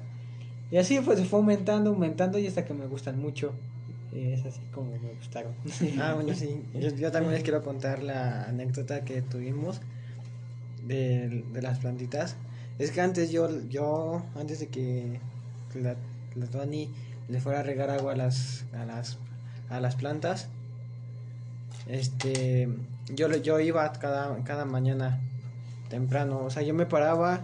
Y 0.72 0.78
así 0.78 1.00
pues 1.00 1.20
se 1.20 1.26
fue 1.26 1.40
aumentando, 1.40 1.90
aumentando 1.90 2.40
y 2.40 2.48
hasta 2.48 2.66
que 2.66 2.74
me 2.74 2.88
gustan 2.88 3.20
mucho. 3.20 3.54
Es 4.14 4.46
así 4.46 4.62
como 4.74 4.92
me 4.92 5.14
gustaron. 5.14 5.54
Ah, 6.02 6.14
bueno, 6.16 6.34
sí. 6.34 6.64
Yo, 6.74 6.90
yo 6.90 7.12
también 7.12 7.34
les 7.34 7.44
quiero 7.44 7.64
contar 7.64 8.02
la 8.02 8.44
anécdota 8.46 9.06
que 9.06 9.22
tuvimos 9.22 9.82
de, 10.88 11.44
de 11.54 11.62
las 11.62 11.80
plantitas. 11.80 12.36
Es 12.80 12.92
que 12.92 13.02
antes 13.02 13.30
yo, 13.30 13.50
yo 13.68 14.24
antes 14.36 14.60
de 14.60 14.68
que 14.68 15.20
la, 15.76 15.96
la 16.36 16.46
Tony 16.48 16.90
le 17.28 17.40
fuera 17.40 17.60
a 17.60 17.64
regar 17.64 17.90
agua 17.90 18.14
a 18.14 18.16
las, 18.16 18.66
a 18.74 18.86
las, 18.86 19.18
a 19.70 19.80
las 19.80 19.96
plantas, 19.96 20.48
este, 21.88 22.70
yo, 23.14 23.30
yo 23.38 23.60
iba 23.60 23.92
cada, 23.94 24.44
cada 24.44 24.66
mañana 24.66 25.20
temprano. 25.90 26.40
O 26.40 26.50
sea, 26.50 26.64
yo 26.64 26.74
me 26.74 26.86
paraba, 26.86 27.42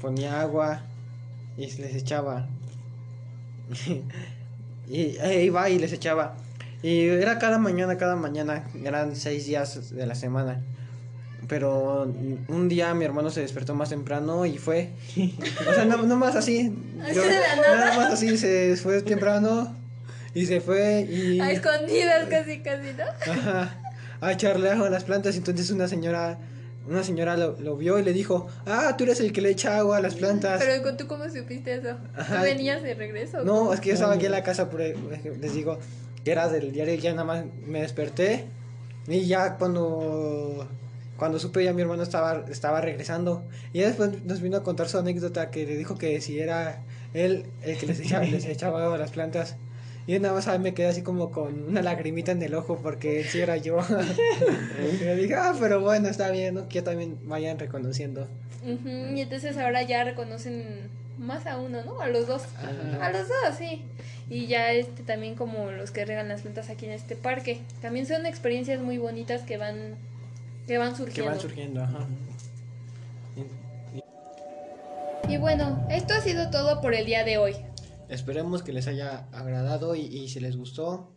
ponía 0.00 0.40
agua 0.40 0.82
y 1.56 1.66
les 1.66 1.94
echaba. 1.94 2.46
y 4.88 5.16
e 5.20 5.44
iba 5.44 5.68
y 5.70 5.78
les 5.78 5.92
echaba. 5.92 6.36
Y 6.82 7.06
era 7.06 7.38
cada 7.38 7.58
mañana, 7.58 7.96
cada 7.96 8.16
mañana, 8.16 8.64
eran 8.84 9.14
seis 9.14 9.46
días 9.46 9.90
de 9.90 10.06
la 10.06 10.14
semana. 10.14 10.60
Pero 11.48 12.04
un 12.48 12.68
día 12.68 12.94
mi 12.94 13.04
hermano 13.04 13.30
se 13.30 13.40
despertó 13.40 13.74
más 13.74 13.90
temprano 13.90 14.46
y 14.46 14.58
fue. 14.58 14.90
O 15.68 15.72
sea, 15.74 15.84
no, 15.84 16.02
no 16.02 16.16
más 16.16 16.34
así. 16.36 16.72
Yo- 17.14 17.22
nada. 17.68 17.96
más 17.96 18.12
así, 18.12 18.36
se 18.38 18.76
fue 18.76 19.02
temprano 19.02 19.74
y 20.34 20.46
se 20.46 20.60
fue 20.60 21.02
y. 21.02 21.40
A 21.40 21.50
escondidas 21.50 22.28
casi, 22.28 22.60
casi, 22.60 22.88
¿no? 22.96 23.32
Ajá, 23.32 23.76
a 24.20 24.32
echarle 24.32 24.70
agua 24.70 24.86
a 24.86 24.90
las 24.90 25.04
plantas. 25.04 25.36
Entonces 25.36 25.70
una 25.70 25.88
señora, 25.88 26.38
una 26.86 27.04
señora 27.04 27.36
lo, 27.36 27.58
lo 27.60 27.76
vio 27.76 27.98
y 27.98 28.02
le 28.02 28.12
dijo, 28.12 28.48
ah, 28.66 28.94
tú 28.96 29.04
eres 29.04 29.20
el 29.20 29.32
que 29.32 29.40
le 29.40 29.50
echa 29.50 29.78
agua 29.78 29.98
a 29.98 30.00
las 30.00 30.14
plantas. 30.14 30.62
Pero 30.62 30.96
¿tú 30.96 31.06
cómo 31.06 31.28
supiste 31.28 31.74
eso? 31.74 31.96
Ajá. 32.16 32.38
¿Tú 32.38 32.42
venías 32.42 32.82
de 32.82 32.94
regreso? 32.94 33.44
No, 33.44 33.58
cómo? 33.58 33.74
es 33.74 33.80
que 33.80 33.88
yo 33.88 33.94
estaba 33.94 34.14
aquí 34.14 34.26
en 34.26 34.32
la 34.32 34.42
casa, 34.42 34.68
por 34.68 34.80
ahí, 34.80 34.94
les 35.40 35.54
digo, 35.54 35.78
que 36.24 36.32
era 36.32 36.48
del 36.48 36.72
diario 36.72 36.94
ya 36.94 37.12
nada 37.12 37.24
más 37.24 37.44
me 37.66 37.82
desperté 37.82 38.46
y 39.08 39.26
ya 39.26 39.56
cuando 39.56 40.68
cuando 41.16 41.38
supe 41.38 41.64
ya 41.64 41.72
mi 41.72 41.82
hermano 41.82 42.02
estaba 42.02 42.44
estaba 42.50 42.80
regresando 42.80 43.44
y 43.72 43.80
ya 43.80 43.88
después 43.88 44.22
nos 44.24 44.40
vino 44.40 44.56
a 44.56 44.62
contar 44.62 44.88
su 44.88 44.98
anécdota 44.98 45.50
que 45.50 45.66
le 45.66 45.76
dijo 45.76 45.98
que 45.98 46.20
si 46.20 46.38
era 46.38 46.82
él 47.14 47.46
el 47.62 47.76
que 47.76 47.86
les 47.86 48.00
echaba, 48.00 48.24
les 48.26 48.44
echaba 48.44 48.84
agua 48.84 48.96
a 48.96 48.98
las 48.98 49.10
plantas 49.10 49.56
y 50.06 50.18
nada 50.18 50.34
más 50.34 50.60
me 50.60 50.74
quedé 50.74 50.88
así 50.88 51.02
como 51.02 51.30
con 51.30 51.64
una 51.68 51.82
lagrimita 51.82 52.32
en 52.32 52.42
el 52.42 52.54
ojo 52.54 52.78
porque 52.82 53.24
sí 53.24 53.40
era 53.40 53.56
yo. 53.56 53.78
y 55.00 55.04
le 55.04 55.16
dije, 55.16 55.34
ah, 55.34 55.54
pero 55.60 55.80
bueno, 55.80 56.08
está 56.08 56.30
bien, 56.30 56.54
¿no? 56.54 56.68
que 56.68 56.76
ya 56.76 56.84
también 56.84 57.18
vayan 57.24 57.58
reconociendo. 57.58 58.26
Ujú, 58.64 58.88
Y 59.16 59.20
entonces 59.20 59.56
ahora 59.56 59.82
ya 59.82 60.04
reconocen 60.04 60.88
más 61.18 61.46
a 61.46 61.58
uno, 61.58 61.82
¿no? 61.84 62.00
A 62.00 62.08
los 62.08 62.26
dos. 62.26 62.42
A 63.00 63.10
los 63.10 63.28
dos, 63.28 63.56
sí. 63.58 63.82
Y 64.30 64.46
ya 64.46 64.72
este 64.72 65.02
también 65.02 65.34
como 65.34 65.70
los 65.70 65.90
que 65.90 66.04
regan 66.04 66.28
las 66.28 66.42
plantas 66.42 66.70
aquí 66.70 66.86
en 66.86 66.92
este 66.92 67.16
parque. 67.16 67.60
También 67.80 68.06
son 68.06 68.24
experiencias 68.26 68.80
muy 68.80 68.98
bonitas 68.98 69.42
que 69.42 69.56
van 69.56 69.94
que 70.66 70.78
van 70.78 70.92
Que 70.92 70.96
surgiendo. 70.98 71.30
van 71.30 71.40
surgiendo, 71.40 71.82
ajá. 71.82 72.06
Y 75.28 75.36
bueno, 75.36 75.86
esto 75.90 76.14
ha 76.14 76.20
sido 76.20 76.50
todo 76.50 76.80
por 76.80 76.94
el 76.94 77.06
día 77.06 77.24
de 77.24 77.38
hoy. 77.38 77.54
Esperemos 78.12 78.62
que 78.62 78.74
les 78.74 78.88
haya 78.88 79.26
agradado 79.32 79.94
y, 79.94 80.02
y 80.02 80.28
si 80.28 80.38
les 80.38 80.58
gustó, 80.58 81.08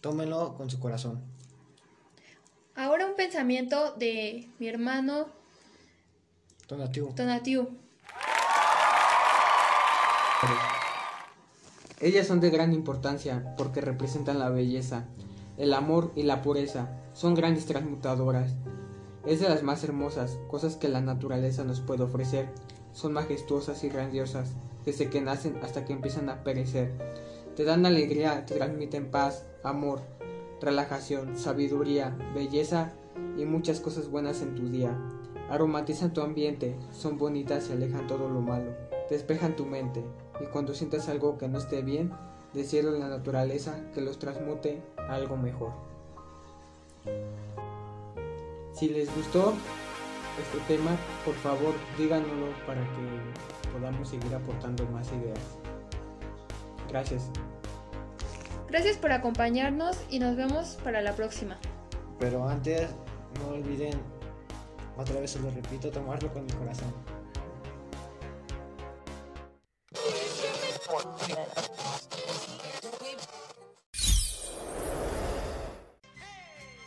tómenlo 0.00 0.54
con 0.54 0.70
su 0.70 0.78
corazón. 0.78 1.20
Ahora 2.76 3.06
un 3.06 3.16
pensamiento 3.16 3.94
de 3.96 4.48
mi 4.60 4.68
hermano 4.68 5.26
Donatiu. 6.68 7.12
Tonatiu. 7.16 7.66
Ellas 11.98 12.28
son 12.28 12.38
de 12.38 12.50
gran 12.50 12.72
importancia 12.72 13.56
porque 13.56 13.80
representan 13.80 14.38
la 14.38 14.48
belleza, 14.48 15.08
el 15.56 15.74
amor 15.74 16.12
y 16.14 16.22
la 16.22 16.42
pureza. 16.42 17.00
Son 17.14 17.34
grandes 17.34 17.66
transmutadoras. 17.66 18.54
Es 19.26 19.40
de 19.40 19.48
las 19.48 19.64
más 19.64 19.82
hermosas 19.82 20.38
cosas 20.48 20.76
que 20.76 20.86
la 20.86 21.00
naturaleza 21.00 21.64
nos 21.64 21.80
puede 21.80 22.04
ofrecer. 22.04 22.48
Son 22.92 23.12
majestuosas 23.12 23.82
y 23.82 23.88
grandiosas 23.88 24.50
desde 24.88 25.10
que 25.10 25.20
nacen 25.20 25.58
hasta 25.62 25.84
que 25.84 25.92
empiezan 25.92 26.30
a 26.30 26.42
perecer. 26.42 26.90
Te 27.54 27.64
dan 27.64 27.84
alegría, 27.84 28.46
te 28.46 28.54
transmiten 28.54 29.10
paz, 29.10 29.44
amor, 29.62 30.00
relajación, 30.62 31.36
sabiduría, 31.36 32.16
belleza 32.34 32.92
y 33.36 33.44
muchas 33.44 33.80
cosas 33.80 34.08
buenas 34.08 34.40
en 34.40 34.54
tu 34.54 34.70
día. 34.70 34.98
Aromatizan 35.50 36.14
tu 36.14 36.22
ambiente, 36.22 36.74
son 36.90 37.18
bonitas 37.18 37.68
y 37.68 37.72
alejan 37.72 38.06
todo 38.06 38.30
lo 38.30 38.40
malo. 38.40 38.72
Despejan 39.10 39.56
tu 39.56 39.66
mente 39.66 40.02
y 40.40 40.46
cuando 40.46 40.72
sientas 40.72 41.10
algo 41.10 41.36
que 41.36 41.48
no 41.48 41.58
esté 41.58 41.82
bien, 41.82 42.10
decirle 42.54 42.96
a 42.96 43.00
la 43.00 43.08
naturaleza 43.08 43.84
que 43.92 44.00
los 44.00 44.18
transmute 44.18 44.80
a 44.96 45.16
algo 45.16 45.36
mejor. 45.36 45.72
Si 48.72 48.88
les 48.88 49.14
gustó 49.14 49.52
este 50.40 50.76
tema, 50.76 50.96
por 51.26 51.34
favor 51.34 51.74
díganoslo 51.98 52.46
para 52.66 52.80
que 52.80 53.57
podamos 53.72 54.08
seguir 54.08 54.34
aportando 54.34 54.84
más 54.86 55.08
ideas. 55.12 55.38
Gracias. 56.88 57.30
Gracias 58.68 58.96
por 58.98 59.12
acompañarnos 59.12 59.98
y 60.10 60.18
nos 60.18 60.36
vemos 60.36 60.78
para 60.84 61.00
la 61.00 61.14
próxima. 61.14 61.58
Pero 62.18 62.46
antes, 62.48 62.90
no 63.40 63.54
olviden, 63.54 63.98
otra 64.96 65.20
vez 65.20 65.30
se 65.30 65.40
lo 65.40 65.50
repito, 65.50 65.90
tomarlo 65.90 66.32
con 66.32 66.44
el 66.44 66.54
corazón. 66.54 66.92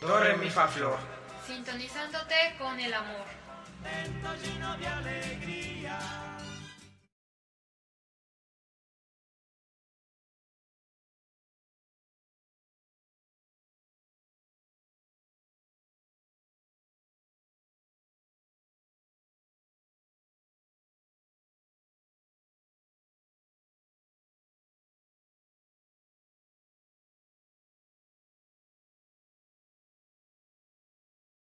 Do, 0.00 0.18
re, 0.18 0.36
mi, 0.36 0.50
fa, 0.50 0.66
flor. 0.68 0.98
Sintonizándote 1.46 2.34
con 2.58 2.78
el 2.78 2.92
amor. 2.92 3.24
lleno 4.42 4.76
de 4.76 4.86
alegría. 4.86 6.31